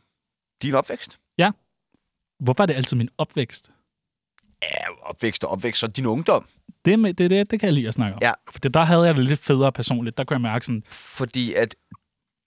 din 0.62 0.74
opvækst. 0.76 1.18
Hvorfor 2.40 2.64
er 2.64 2.66
det 2.66 2.74
altid 2.74 2.98
min 2.98 3.10
opvækst? 3.18 3.72
Ja, 4.62 5.10
opvækst 5.10 5.44
og 5.44 5.52
opvækst, 5.52 5.80
så 5.80 5.88
din 5.88 6.06
ungdom. 6.06 6.46
Det, 6.86 7.00
med, 7.00 7.14
det, 7.14 7.30
det, 7.30 7.52
det 7.52 7.60
kan 7.60 7.68
jeg 7.68 7.74
lige 7.74 7.88
at 7.88 7.94
snakke 7.94 8.16
om. 8.16 8.20
Ja. 8.22 8.32
For 8.52 8.60
der 8.60 8.84
havde 8.84 9.02
jeg 9.02 9.16
det 9.16 9.24
lidt 9.24 9.40
federe 9.40 9.72
personligt. 9.72 10.18
Der 10.18 10.24
kunne 10.24 10.36
jeg 10.36 10.42
mærke 10.42 10.66
sådan, 10.66 10.84
Fordi 10.90 11.54
at 11.54 11.76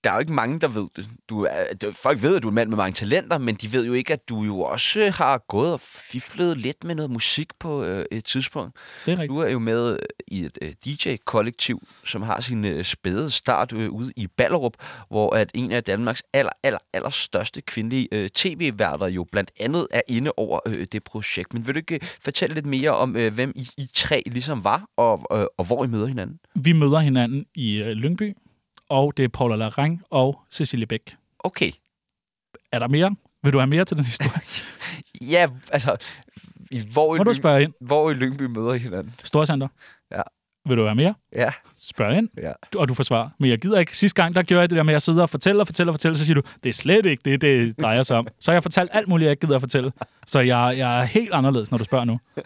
der 0.05 0.11
er 0.11 0.15
jo 0.15 0.21
ikke 0.21 0.33
mange, 0.33 0.61
der 0.61 0.69
ved 0.69 0.87
det. 0.97 1.07
Du 1.29 1.43
er, 1.43 1.93
folk 1.93 2.23
ved, 2.23 2.37
at 2.37 2.43
du 2.43 2.49
er 2.49 2.51
en 2.51 2.55
mand 2.55 2.69
med 2.69 2.77
mange 2.77 2.95
talenter, 2.95 3.39
men 3.39 3.55
de 3.55 3.73
ved 3.73 3.87
jo 3.87 3.93
ikke, 3.93 4.13
at 4.13 4.29
du 4.29 4.43
jo 4.43 4.61
også 4.61 5.11
har 5.11 5.45
gået 5.49 5.73
og 5.73 5.81
fiflet 5.81 6.59
lidt 6.59 6.85
med 6.85 6.95
noget 6.95 7.11
musik 7.11 7.49
på 7.61 7.85
øh, 7.85 8.05
et 8.13 8.25
tidspunkt. 8.25 8.77
det 9.07 9.13
er 9.13 9.19
rigtigt. 9.19 9.31
Du 9.31 9.39
er 9.39 9.51
jo 9.51 9.59
med 9.59 9.93
øh, 9.93 9.99
i 10.27 10.45
et 10.45 10.59
øh, 10.63 10.73
DJ-kollektiv, 10.85 11.87
som 12.05 12.23
har 12.23 12.41
sin 12.41 12.65
øh, 12.65 12.85
spæde 12.85 13.31
start 13.31 13.73
øh, 13.73 13.91
ude 13.91 14.13
i 14.17 14.27
Ballerup, 14.27 14.75
hvor 15.09 15.35
at 15.35 15.51
en 15.55 15.73
af 15.73 15.85
Danmarks 15.85 16.23
aller, 16.33 16.53
aller, 16.63 16.79
aller 16.93 17.11
største 17.11 17.61
kvindelige 17.61 18.09
øh, 18.13 18.29
tv-værter 18.29 19.07
jo 19.07 19.25
blandt 19.33 19.51
andet 19.61 19.87
er 19.91 20.01
inde 20.09 20.33
over 20.37 20.61
øh, 20.69 20.87
det 20.93 21.05
projekt. 21.05 21.55
Men 21.55 21.67
vil 21.67 21.75
du 21.75 21.79
ikke 21.79 21.95
øh, 21.95 22.01
fortælle 22.21 22.55
lidt 22.55 22.67
mere 22.67 22.91
om, 22.91 23.17
øh, 23.17 23.35
hvem 23.35 23.53
I, 23.57 23.69
I 23.79 23.89
tre 23.95 24.23
ligesom 24.27 24.65
var, 24.65 24.85
og, 24.97 25.39
øh, 25.39 25.47
og 25.59 25.65
hvor 25.65 25.85
I 25.85 25.89
møder 25.89 26.07
hinanden? 26.07 26.39
Vi 26.55 26.73
møder 26.73 26.99
hinanden 26.99 27.47
i 27.55 27.77
øh, 27.77 27.89
Lyngby, 27.89 28.35
og 28.89 29.17
det 29.17 29.25
er 29.25 29.29
Paula 29.29 29.57
Larang 29.57 30.03
og 30.11 30.41
Cecilie 30.51 30.87
Bæk. 30.87 31.17
Okay. 31.39 31.71
Er 32.73 32.79
der 32.79 32.89
mere? 32.89 33.17
Vil 33.43 33.53
du 33.53 33.59
have 33.59 33.67
mere 33.67 33.85
til 33.85 33.97
den 33.97 34.05
historie? 34.05 34.41
Ja, 35.21 35.47
altså, 35.73 35.97
i, 36.71 36.83
hvor, 36.93 37.15
i 37.15 37.19
Må 37.19 37.25
du 37.25 37.33
spørge 37.33 37.63
ind. 37.63 37.73
hvor 37.81 38.11
i 38.11 38.15
Lyngby 38.15 38.43
møder 38.43 38.73
I 38.75 38.79
hinanden? 38.79 39.15
Storcenter? 39.25 39.69
Ja. 40.13 40.21
Vil 40.69 40.77
du 40.77 40.85
have 40.85 40.95
mere? 40.95 41.15
Ja, 41.33 41.51
Spørg 41.81 42.17
ind. 42.19 42.29
ja. 42.37 42.53
Og 42.77 42.89
du 42.89 42.95
får 42.95 43.03
svar. 43.05 43.33
Men 43.39 43.51
jeg 43.51 43.59
gider 43.59 43.79
ikke. 43.79 43.99
Sidste 43.99 44.23
gang, 44.23 44.35
der 44.35 44.43
gjorde 44.43 44.61
jeg 44.61 44.71
det 44.71 44.77
der 44.77 44.83
med 44.83 44.95
at 44.95 45.03
sidde 45.03 45.23
og 45.23 45.31
fortælle 45.31 45.61
og 45.63 45.67
fortælle 45.67 45.91
og 45.91 45.95
fortælle, 45.95 46.19
så 46.19 46.25
siger 46.25 46.35
du, 46.35 46.43
det 46.63 46.69
er 46.69 46.73
slet 46.73 47.07
ikke 47.07 47.23
det, 47.31 47.41
det 47.41 47.79
drejer 47.81 48.03
sig 48.03 48.17
om. 48.19 48.27
Så 48.41 48.51
har 48.51 48.55
jeg 48.55 48.63
fortalt 48.63 48.91
alt 48.93 49.09
muligt, 49.09 49.25
jeg 49.27 49.31
ikke 49.31 49.41
gider 49.47 49.55
at 49.57 49.63
fortælle. 49.63 49.93
Så 50.27 50.41
jeg, 50.41 50.75
jeg 50.79 51.01
er 51.01 51.05
helt 51.05 51.33
anderledes, 51.33 51.71
når 51.71 51.79
du 51.79 51.85
spørger 51.85 52.05
nu. 52.05 52.21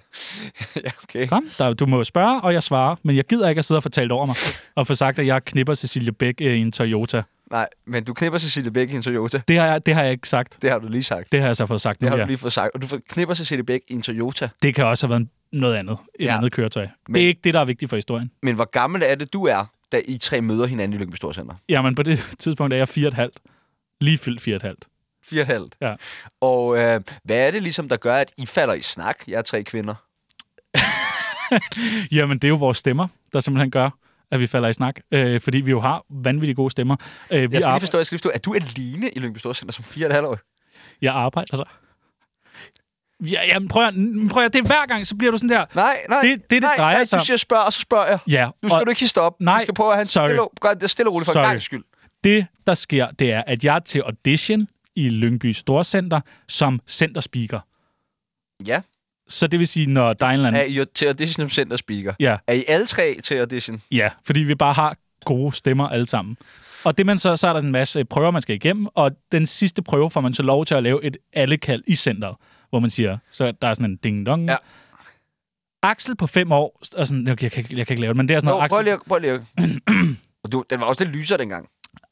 ja, 0.84 0.90
okay. 1.02 1.26
Kom, 1.26 1.44
der, 1.58 1.74
du 1.74 1.86
må 1.86 2.04
spørge, 2.04 2.40
og 2.40 2.52
jeg 2.52 2.62
svarer. 2.62 2.96
Men 3.02 3.16
jeg 3.16 3.24
gider 3.24 3.48
ikke 3.48 3.58
at 3.58 3.64
sidde 3.64 3.78
og 3.78 3.82
fortælle 3.82 4.14
over 4.14 4.26
mig. 4.26 4.36
Og 4.74 4.86
få 4.86 4.94
sagt, 4.94 5.18
at 5.18 5.26
jeg 5.26 5.44
knipper 5.44 5.74
Cecilie 5.74 6.12
Bæk 6.12 6.34
øh, 6.40 6.54
i 6.56 6.58
en 6.60 6.72
Toyota. 6.72 7.22
Nej, 7.50 7.68
men 7.86 8.04
du 8.04 8.14
knipper 8.14 8.38
Cecilie 8.38 8.70
Bæk 8.70 8.90
i 8.90 8.96
en 8.96 9.02
Toyota. 9.02 9.40
Det 9.48 9.58
har, 9.58 9.66
jeg, 9.66 9.86
det 9.86 9.94
har 9.94 10.02
jeg 10.02 10.12
ikke 10.12 10.28
sagt. 10.28 10.58
Det 10.62 10.70
har 10.70 10.78
du 10.78 10.88
lige 10.88 11.02
sagt. 11.02 11.32
Det 11.32 11.40
har 11.40 11.46
jeg 11.48 11.56
så 11.56 11.66
fået 11.66 11.80
sagt 11.80 12.00
Det 12.00 12.06
nu, 12.06 12.10
har 12.10 12.16
ja. 12.16 12.22
du 12.22 12.26
lige 12.26 12.38
fået 12.38 12.52
sagt. 12.52 12.74
Og 12.74 12.82
du 12.82 12.86
knipper 13.08 13.34
Cecilie 13.34 13.64
Bæk 13.64 13.80
i 13.88 13.92
en 13.92 14.02
Toyota. 14.02 14.48
Det 14.62 14.74
kan 14.74 14.84
også 14.86 15.06
have 15.06 15.10
været 15.18 15.28
noget 15.52 15.74
andet. 15.74 15.96
Et 16.18 16.24
Ja. 16.24 16.36
andet 16.36 16.52
køretøj. 16.52 16.86
Men... 17.08 17.14
Det 17.14 17.22
er 17.22 17.26
ikke 17.26 17.40
det, 17.44 17.54
der 17.54 17.60
er 17.60 17.64
vigtigt 17.64 17.88
for 17.88 17.96
historien. 17.96 18.30
Men 18.42 18.54
hvor 18.54 18.70
gammel 18.70 19.02
er 19.04 19.14
det, 19.14 19.32
du 19.32 19.44
er, 19.44 19.64
da 19.92 20.00
I 20.04 20.18
tre 20.18 20.40
møder 20.40 20.66
hinanden 20.66 21.00
i 21.00 21.02
Lyngby 21.02 21.16
Storcenter? 21.16 21.54
Jamen, 21.68 21.94
på 21.94 22.02
det 22.02 22.26
tidspunkt 22.38 22.72
er 22.72 22.76
jeg 22.78 22.88
fire 22.88 23.06
og 23.06 23.08
et 23.08 23.14
halvt. 23.14 23.38
Lige 24.00 24.18
fyldt 24.18 24.42
fire 24.42 24.58
og 25.36 25.40
et 25.42 25.46
halvt. 25.46 25.74
Fire 25.80 25.88
og 25.88 25.90
et 25.90 25.90
halvt. 25.90 26.00
Ja. 26.00 26.06
Og 26.40 26.78
øh, 26.78 27.00
hvad 27.24 27.46
er 27.46 27.50
det 27.50 27.62
ligesom, 27.62 27.88
der 27.88 27.96
gør, 27.96 28.14
at 28.16 28.32
I 28.38 28.46
falder 28.46 28.74
i 28.74 28.82
snak, 28.82 29.16
jeg 29.28 29.38
er 29.38 29.42
tre 29.42 29.64
kvinder? 29.64 29.94
Jamen, 32.16 32.38
det 32.38 32.44
er 32.44 32.48
jo 32.48 32.56
vores 32.56 32.78
stemmer, 32.78 33.08
der 33.32 33.40
simpelthen 33.40 33.70
gør, 33.70 33.90
at 34.30 34.40
vi 34.40 34.46
falder 34.46 34.68
i 34.68 34.72
snak. 34.72 34.94
Øh, 35.10 35.40
fordi 35.40 35.58
vi 35.58 35.70
jo 35.70 35.80
har 35.80 36.04
vanvittigt 36.10 36.56
gode 36.56 36.70
stemmer. 36.70 36.96
Øh, 37.30 37.50
vi 37.50 37.54
Jeg 37.56 37.62
skal 37.62 37.72
lige 37.72 37.80
forstå, 37.80 37.98
jeg 37.98 38.06
skal 38.06 38.14
lige 38.16 38.22
forstå, 38.22 38.30
er 38.34 38.38
du 38.38 38.66
alene 38.66 39.10
i 39.10 39.18
Lyngby 39.18 39.38
Storcenter 39.38 39.72
som 39.72 39.84
fire 39.84 40.06
og 40.06 40.08
et 40.08 40.14
halvt 40.14 40.28
år? 40.28 40.38
jeg 41.02 41.14
arbejder 41.14 41.56
der. 41.56 41.64
Ja, 43.24 43.40
jamen, 43.46 43.68
prøv 43.68 43.86
at, 43.86 43.94
prøv 44.30 44.44
at, 44.44 44.52
det 44.52 44.58
er 44.62 44.66
hver 44.66 44.86
gang, 44.86 45.06
så 45.06 45.16
bliver 45.16 45.30
du 45.30 45.38
sådan 45.38 45.48
der. 45.56 45.64
Nej, 45.74 46.00
nej. 46.08 46.20
Det- 46.22 46.40
det, 46.42 46.50
det 46.50 46.62
nej, 46.62 46.74
drejer 46.76 46.96
nej, 46.96 47.04
sig 47.04 47.18
du 47.20 47.24
siger 47.24 47.36
spørg, 47.36 47.58
og 47.66 47.72
så 47.72 47.80
spørger 47.80 48.06
jeg. 48.06 48.18
Ja, 48.26 48.50
Nu 48.62 48.68
skal 48.68 48.80
og 48.80 48.86
du 48.86 48.90
ikke 48.90 49.00
hisse 49.00 49.20
op. 49.20 49.34
Nej, 49.40 49.56
Vi 49.56 49.62
skal 49.62 49.74
prøve 49.74 49.88
at 49.90 49.94
have 49.96 50.02
en 50.02 50.06
stille, 50.06 50.40
gøre 50.60 50.74
det 50.74 50.90
stille 50.90 51.08
og 51.10 51.14
roligt 51.14 51.26
for 51.26 51.32
Sorry. 51.32 51.44
en 51.44 51.50
gang 51.50 51.62
skyld. 51.62 51.84
det, 52.24 52.46
der 52.66 52.74
sker, 52.74 53.10
det 53.10 53.32
er, 53.32 53.42
at 53.46 53.64
jeg 53.64 53.74
er 53.76 53.78
til 53.80 54.00
audition 54.00 54.68
i 54.98 55.08
Lyngby 55.08 55.52
Storcenter 55.52 56.20
som 56.48 56.80
centerspeaker. 56.86 57.60
Ja. 58.66 58.82
Så 59.28 59.46
det 59.46 59.58
vil 59.58 59.66
sige, 59.66 59.86
når 59.86 60.12
der 60.12 60.26
er 60.26 60.30
en 60.30 60.34
eller 60.34 60.48
anden... 60.48 60.62
Er 60.78 60.82
I 60.82 60.84
til 60.94 61.06
audition 61.06 61.34
som 61.34 61.48
center 61.48 61.76
speaker? 61.76 62.14
Ja, 62.20 62.36
Er 62.46 62.52
I 62.52 62.64
alle 62.68 62.86
tre 62.86 63.20
til 63.24 63.34
audition? 63.34 63.82
ja, 63.92 64.10
fordi 64.24 64.40
vi 64.40 64.54
bare 64.54 64.72
har 64.74 64.96
gode 65.24 65.52
stemmer 65.56 65.88
alle 65.88 66.06
sammen. 66.06 66.36
Og 66.84 66.98
det 66.98 67.06
man 67.06 67.18
så, 67.18 67.36
så 67.36 67.48
er 67.48 67.52
der 67.52 67.60
en 67.60 67.72
masse 67.72 68.04
prøver, 68.04 68.30
man 68.30 68.42
skal 68.42 68.56
igennem, 68.56 68.86
og 68.94 69.10
den 69.32 69.46
sidste 69.46 69.82
prøve 69.82 70.10
får 70.10 70.20
man 70.20 70.34
så 70.34 70.42
lov 70.42 70.64
til 70.66 70.74
at 70.74 70.82
lave 70.82 71.04
et 71.04 71.16
allekald 71.32 71.82
i 71.86 71.94
centret, 71.94 72.36
hvor 72.70 72.78
man 72.80 72.90
siger, 72.90 73.18
så 73.30 73.52
der 73.62 73.68
er 73.68 73.74
sådan 73.74 73.90
en 73.90 73.96
ding-dong. 73.96 74.48
Ja. 74.48 74.56
Axel 75.82 76.16
på 76.16 76.26
fem 76.26 76.52
år, 76.52 76.80
og 76.96 77.06
sådan, 77.06 77.28
okay, 77.28 77.42
jeg, 77.42 77.52
kan, 77.52 77.64
jeg 77.70 77.86
kan 77.86 77.94
ikke 77.94 78.00
lave 78.00 78.08
det, 78.10 78.16
men 78.16 78.28
det 78.28 78.34
er 78.34 78.40
sådan 78.40 78.48
Nå, 78.52 78.56
noget, 78.56 78.70
prøv 78.70 78.78
Axel, 78.78 78.92
lige, 78.92 78.98
prøv 79.08 79.18
lige. 79.18 80.16
Og 80.44 80.52
du, 80.52 80.64
den 80.70 80.80
var 80.80 80.86
også 80.86 81.04
lidt 81.04 81.16
lysere 81.16 81.38
dengang. 81.38 81.68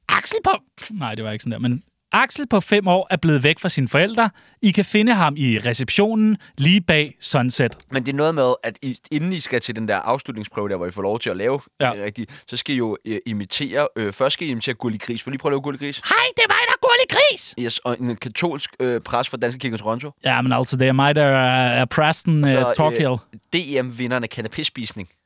Axel 0.09 0.39
på... 0.45 0.51
Nej, 0.91 1.15
det 1.15 1.25
var 1.25 1.31
ikke 1.31 1.43
sådan 1.43 1.53
der, 1.63 1.69
men 1.69 1.83
Axel 2.23 2.47
på 2.47 2.61
fem 2.61 2.89
år 2.89 3.07
er 3.11 3.17
blevet 3.17 3.43
væk 3.43 3.59
fra 3.59 3.69
sine 3.69 3.89
forældre. 3.89 4.31
I 4.63 4.71
kan 4.71 4.85
finde 4.85 5.15
ham 5.15 5.35
i 5.37 5.59
receptionen 5.59 6.37
lige 6.59 6.81
bag 6.81 7.17
Sunset. 7.21 7.77
Men 7.91 8.07
det 8.07 8.13
er 8.13 8.17
noget 8.17 8.35
med, 8.35 8.55
at 8.63 8.79
I, 8.83 8.99
inden 9.11 9.33
I 9.33 9.41
skal 9.41 9.61
til 9.61 9.77
den 9.77 9.89
der 9.89 9.97
afslutningsprøve, 9.97 10.69
der 10.69 10.77
hvor 10.77 10.87
I 10.87 10.91
får 10.91 11.03
lov 11.03 11.19
til 11.19 11.31
at 11.31 11.37
lave 11.37 11.61
Ja. 11.81 11.91
det 11.95 12.05
rigtigt, 12.05 12.45
så 12.49 12.57
skal 12.57 12.75
I 12.75 12.79
jo 12.79 12.97
øh, 13.05 13.19
imitere... 13.27 13.89
Øh, 13.97 14.13
først 14.13 14.33
skal 14.33 14.47
I 14.47 14.51
imitere 14.51 14.75
Gulli 14.75 14.99
Gris. 14.99 15.27
Vil 15.27 15.31
I 15.31 15.33
lige 15.33 15.39
prøve 15.39 15.51
at 15.51 15.53
lave 15.53 15.61
Gulli 15.61 15.79
Gris? 15.79 15.99
Hej, 15.99 16.17
det 16.37 16.43
er 16.43 16.49
mig, 16.49 16.57
der 16.67 16.73
er 16.73 16.81
Gurli 16.81 17.21
Gris! 17.31 17.55
Yes, 17.61 17.79
og 17.79 17.97
en 18.01 18.17
katolsk 18.17 18.71
øh, 18.81 19.01
pres 19.01 19.29
for 19.29 19.37
Danske 19.37 19.59
Kirke 19.59 19.77
Toronto. 19.77 20.11
Ja, 20.25 20.43
men 20.43 20.53
altså, 20.53 20.77
det 20.77 20.89
er 20.89 20.93
mig, 20.93 21.15
der 21.15 21.23
er, 21.25 21.69
er 21.81 21.85
Preston 21.85 22.45
uh, 22.45 22.51
Så, 22.51 22.73
Torkill. 22.77 23.07
øh, 23.13 23.19
DM-vinderne 23.55 24.27
kanapéspisning. 24.35 25.26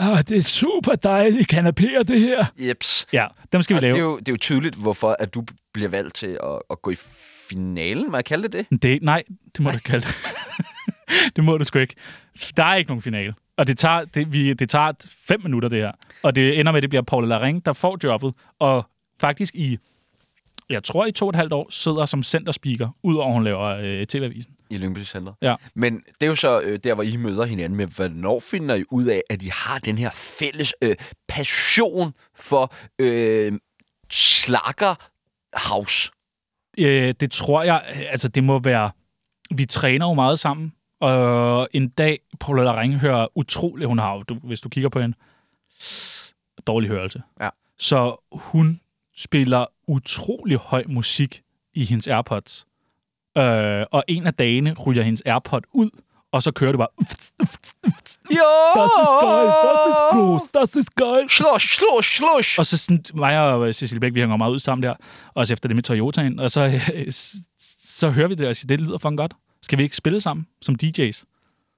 Åh, 0.00 0.18
det 0.18 0.36
er 0.38 0.42
super 0.42 0.94
dejligt 0.94 1.52
kanapéer, 1.54 2.02
det 2.02 2.20
her. 2.20 2.44
Jeps. 2.58 3.06
Ja, 3.12 3.26
dem 3.52 3.62
skal 3.62 3.74
vi 3.74 3.78
Og 3.78 3.82
det 3.82 3.88
er, 3.90 3.92
lave. 3.94 4.04
jo, 4.04 4.18
det 4.18 4.28
er 4.28 4.32
jo 4.32 4.36
tydeligt, 4.36 4.74
hvorfor 4.74 5.16
at 5.18 5.34
du 5.34 5.44
bliver 5.72 5.88
valgt 5.88 6.14
til 6.14 6.38
at, 6.42 6.58
at 6.70 6.82
gå 6.82 6.90
i 6.90 6.96
finalen. 7.50 8.10
Må 8.10 8.16
jeg 8.16 8.24
kalde 8.24 8.48
det 8.48 8.66
det? 8.70 8.82
Det, 8.82 9.02
nej, 9.02 9.22
det 9.56 9.60
må 9.60 9.70
du 9.70 9.76
ikke 9.76 9.84
kalde 9.84 10.06
det. 10.06 10.16
det 11.36 11.44
må 11.44 11.58
du 11.58 11.64
sgu 11.64 11.78
ikke. 11.78 11.94
Der 12.56 12.64
er 12.64 12.74
ikke 12.74 12.88
nogen 12.90 13.02
finale. 13.02 13.34
Og 13.56 13.66
det 13.66 13.78
tager, 13.78 14.04
det, 14.04 14.32
vi, 14.32 14.52
det 14.52 14.70
tager 14.70 14.92
fem 15.28 15.40
minutter, 15.42 15.68
det 15.68 15.82
her. 15.82 15.92
Og 16.22 16.34
det 16.34 16.60
ender 16.60 16.72
med, 16.72 16.76
at 16.78 16.82
det 16.82 16.90
bliver 16.90 17.02
Paul 17.02 17.28
Laring, 17.28 17.66
der 17.66 17.72
får 17.72 17.98
jobbet. 18.04 18.34
Og 18.58 18.86
faktisk 19.20 19.54
i, 19.54 19.78
jeg 20.70 20.84
tror 20.84 21.06
i 21.06 21.12
to 21.12 21.26
og 21.26 21.30
et 21.30 21.36
halvt 21.36 21.52
år, 21.52 21.66
sidder 21.70 22.06
som 22.06 22.22
centerspeaker, 22.22 22.88
udover 23.02 23.32
hun 23.32 23.44
laver 23.44 23.62
øh, 23.62 24.06
TV-avisen. 24.06 24.54
I 24.70 24.76
Lyngby 24.76 25.04
Center. 25.04 25.32
Ja. 25.42 25.54
Men 25.74 25.94
det 25.94 26.22
er 26.22 26.26
jo 26.26 26.34
så 26.34 26.60
øh, 26.60 26.78
der, 26.84 26.94
hvor 26.94 27.02
I 27.02 27.16
møder 27.16 27.44
hinanden 27.44 27.76
med, 27.76 27.86
hvornår 27.86 28.40
finder 28.40 28.74
I 28.74 28.84
ud 28.90 29.04
af, 29.04 29.22
at 29.30 29.42
I 29.42 29.50
har 29.52 29.78
den 29.78 29.98
her 29.98 30.10
fælles 30.14 30.74
øh, 30.82 30.96
passion 31.28 32.14
for 32.34 32.74
øh, 32.98 33.52
slakker 34.10 34.94
house? 35.56 36.10
Øh, 36.78 37.14
det 37.20 37.30
tror 37.30 37.62
jeg, 37.62 37.82
altså 38.10 38.28
det 38.28 38.44
må 38.44 38.58
være, 38.58 38.90
vi 39.54 39.66
træner 39.66 40.06
jo 40.06 40.14
meget 40.14 40.38
sammen. 40.38 40.72
Og 41.00 41.68
en 41.72 41.88
dag, 41.88 42.18
Paul 42.40 42.64
Laring 42.64 42.94
hører 42.94 43.26
utrolig, 43.34 43.86
hun 43.86 43.98
har 43.98 44.22
du, 44.22 44.34
hvis 44.34 44.60
du 44.60 44.68
kigger 44.68 44.88
på 44.88 45.00
hende, 45.00 45.16
dårlig 46.66 46.90
hørelse. 46.90 47.22
Ja. 47.40 47.48
Så 47.78 48.28
hun 48.32 48.80
spiller 49.16 49.66
utrolig 49.88 50.56
høj 50.58 50.84
musik 50.86 51.42
i 51.74 51.84
hendes 51.84 52.08
AirPods. 52.08 52.66
Øh, 53.38 53.86
og 53.90 54.04
en 54.08 54.26
af 54.26 54.34
dagene 54.34 54.74
ryger 54.86 55.02
hendes 55.02 55.22
AirPod 55.26 55.60
ud, 55.72 55.90
og 56.32 56.42
så 56.42 56.52
kører 56.52 56.72
det 56.72 56.78
bare... 56.78 56.88
Jo! 58.30 58.52
Das 58.76 58.90
ist 59.02 59.14
geil, 59.22 59.48
das 59.66 59.80
ist 59.90 60.02
groß, 60.12 60.42
das 60.54 60.76
ist 60.76 60.96
geil. 60.96 61.30
Slush, 61.30 61.66
slush, 61.78 62.16
slush! 62.16 62.58
Og 62.58 62.66
så 62.66 62.76
sådan, 62.76 63.04
mig 63.14 63.40
og 63.40 63.74
Cecilie 63.74 64.00
Bæk, 64.00 64.14
vi 64.14 64.20
hænger 64.20 64.36
meget 64.36 64.52
ud 64.52 64.58
sammen 64.58 64.82
der, 64.82 64.94
også 65.34 65.52
efter 65.52 65.68
det 65.68 65.76
med 65.76 65.82
Toyotaen, 65.82 66.40
og 66.40 66.50
så, 66.50 66.80
så 68.00 68.10
hører 68.10 68.28
vi 68.28 68.34
det 68.34 68.48
og 68.48 68.56
siger, 68.56 68.66
det 68.66 68.80
lyder 68.80 68.98
fucking 68.98 69.18
godt. 69.18 69.34
Skal 69.62 69.78
vi 69.78 69.82
ikke 69.82 69.96
spille 69.96 70.20
sammen 70.20 70.46
som 70.62 70.76
DJ's? 70.82 71.24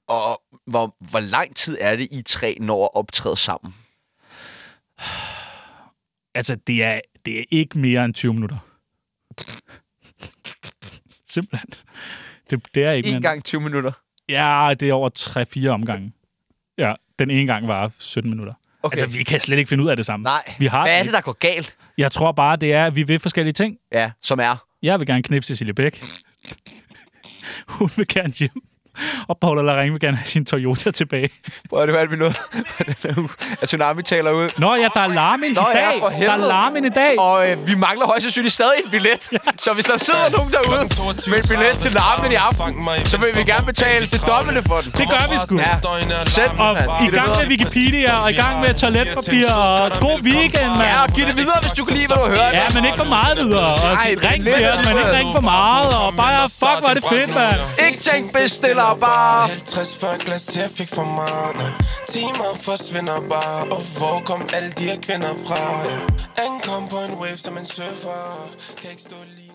Og 0.09 0.43
hvor, 0.67 0.97
hvor 1.11 1.21
lang 1.21 1.57
tid 1.57 1.77
er 1.81 1.97
det, 1.97 2.09
I 2.11 2.23
tre 2.23 2.57
når 2.61 2.85
at 2.85 2.91
optræde 2.95 3.37
sammen? 3.37 3.75
Altså, 6.37 6.57
det 6.67 6.83
er, 6.83 7.01
det 7.27 7.41
er 7.41 7.45
ikke 7.51 7.79
mere 7.79 8.05
end 8.05 8.15
20 8.15 8.35
minutter. 8.35 8.57
Simpelthen. 11.29 11.71
Det, 12.51 12.75
det 12.75 12.85
er 12.85 12.91
ikke 12.93 13.09
En 13.09 13.23
gang 13.23 13.45
20 13.45 13.61
minutter. 13.61 13.93
Ja, 14.29 14.75
det 14.81 14.89
er 14.89 14.93
over 14.93 15.11
3-4 15.67 15.69
omgange. 15.69 16.13
Ja, 16.79 16.95
den 17.19 17.31
ene 17.31 17.47
gang 17.47 17.69
var 17.69 17.93
17 17.99 18.31
minutter. 18.31 18.55
Okay. 18.83 18.97
Altså, 18.99 19.19
vi 19.19 19.23
kan 19.25 19.41
slet 19.41 19.59
ikke 19.59 19.69
finde 19.69 19.85
ud 19.85 19.89
af 19.89 19.97
det 19.97 20.07
sammen. 20.07 20.25
Nej, 20.25 20.55
Vi 20.59 20.67
har 20.67 20.85
hvad 20.85 20.99
er 20.99 21.03
det, 21.03 21.13
der 21.13 21.21
går 21.21 21.33
galt? 21.33 21.77
Jeg 21.99 22.13
tror 22.13 22.33
bare, 22.33 22.57
det 22.57 22.73
er, 22.73 22.87
at 22.87 22.97
vi 22.97 23.03
vil 23.03 23.19
forskellige 23.19 23.53
ting. 23.53 23.79
Ja, 23.93 24.11
som 24.23 24.41
er... 24.41 24.67
Jeg 24.83 24.99
vil 24.99 25.07
gerne 25.07 25.23
knipse 25.23 25.49
Cecilie 25.49 25.75
Bæk. 25.75 26.05
Hun 27.69 27.91
vil 27.97 28.09
gerne 28.09 28.33
hjem. 28.33 28.63
Og 29.29 29.39
Paula 29.43 29.63
Laring 29.63 29.93
vil 29.93 30.01
gerne 30.01 30.17
have 30.17 30.29
sin 30.29 30.45
Toyota 30.47 30.91
tilbage. 30.91 31.29
Hvor 31.69 31.79
er 31.83 31.87
det, 31.87 31.93
hvad 31.95 32.03
er 32.03 32.07
det, 32.07 32.13
vi 32.15 32.17
nåede 32.17 32.35
på 32.79 32.83
den 32.87 32.95
her 33.03 33.15
uge? 33.19 33.29
At 33.63 33.69
Tsunami 33.69 34.03
taler 34.03 34.31
ud. 34.31 34.49
Nå 34.59 34.75
ja, 34.75 34.89
der 34.95 35.01
er 35.01 35.13
larmen 35.23 35.51
Nå 35.53 35.61
i 35.61 35.79
ja, 35.79 35.85
dag. 35.91 35.97
for 36.01 36.09
der 36.11 36.33
er 36.33 36.37
larmen 36.55 36.85
i 36.85 36.95
dag. 37.03 37.19
Og 37.19 37.37
øh, 37.51 37.69
vi 37.69 37.75
mangler 37.87 38.07
højst 38.07 38.23
sandsynligt 38.23 38.55
stadig 38.55 38.79
en 38.85 38.91
billet. 38.91 39.23
Så 39.65 39.71
hvis 39.77 39.87
der 39.91 39.99
sidder 40.09 40.27
nogen 40.37 40.51
derude 40.57 40.83
med 41.33 41.39
en 41.41 41.49
billet 41.53 41.75
til 41.85 41.93
larmen 42.01 42.31
i 42.37 42.39
aften, 42.49 42.73
så 43.13 43.17
vil 43.23 43.31
vi 43.39 43.43
gerne 43.53 43.67
betale 43.73 44.05
det 44.15 44.21
dobbelte 44.31 44.63
for 44.71 44.79
den. 44.85 44.91
Det 45.01 45.07
gør 45.15 45.25
vi 45.33 45.37
sgu. 45.47 45.55
Ja. 45.59 45.65
Sæt 46.37 46.51
Og 46.65 46.73
i 47.07 47.11
gang 47.19 47.29
med. 47.39 47.47
Wikipedia, 47.53 48.13
og 48.23 48.29
i 48.35 48.37
gang 48.43 48.55
med 48.63 48.71
toiletpapir, 48.83 49.49
og 49.63 49.91
god 50.07 50.19
weekend, 50.29 50.71
mand. 50.81 50.89
Ja, 50.95 51.03
og 51.05 51.09
giv 51.17 51.25
det 51.31 51.37
videre, 51.43 51.59
hvis 51.65 51.75
du 51.79 51.83
kan 51.89 51.95
lide, 51.99 52.09
hvad 52.13 52.21
du 52.25 52.29
hører. 52.37 52.51
Ja, 52.61 52.67
men 52.75 52.81
ikke 52.89 53.01
for 53.05 53.11
meget 53.19 53.35
videre. 53.43 53.71
Og 53.85 53.89
Nej, 53.99 54.09
ring 54.29 54.41
os, 54.73 54.81
men 54.87 54.95
ikke 55.01 55.13
ring 55.19 55.29
for 55.39 55.45
meget. 55.57 55.89
Og 56.03 56.09
bare, 56.23 56.41
fuck, 56.63 56.79
hvor 56.83 56.91
er 56.93 56.97
det 56.99 57.05
fedt, 57.15 57.31
mand. 57.39 57.59
Ikke 57.87 58.01
tænk 58.09 58.25
bestiller 58.37 58.91
bare. 59.07 59.16
50 59.17 59.97
40 60.01 60.19
glas 60.19 60.45
til 60.45 60.61
jeg 60.61 60.71
fik 60.71 60.89
for 60.89 61.05
meget 61.05 61.75
Timer 62.09 62.55
forsvinder 62.55 63.21
bare 63.31 63.63
Og 63.77 63.83
hvor 63.99 64.23
kom 64.25 64.43
alle 64.55 64.71
de 64.79 64.85
her 64.85 65.01
kvinder 65.01 65.35
fra 65.47 65.61
Ankom 66.45 66.89
på 66.89 66.99
en 66.99 67.15
wave 67.15 67.37
som 67.37 67.59
en 67.59 67.67
surfer. 67.67 68.51
Kan 68.77 68.91
ikke 68.91 69.03
stå 69.03 69.17
lige 69.37 69.46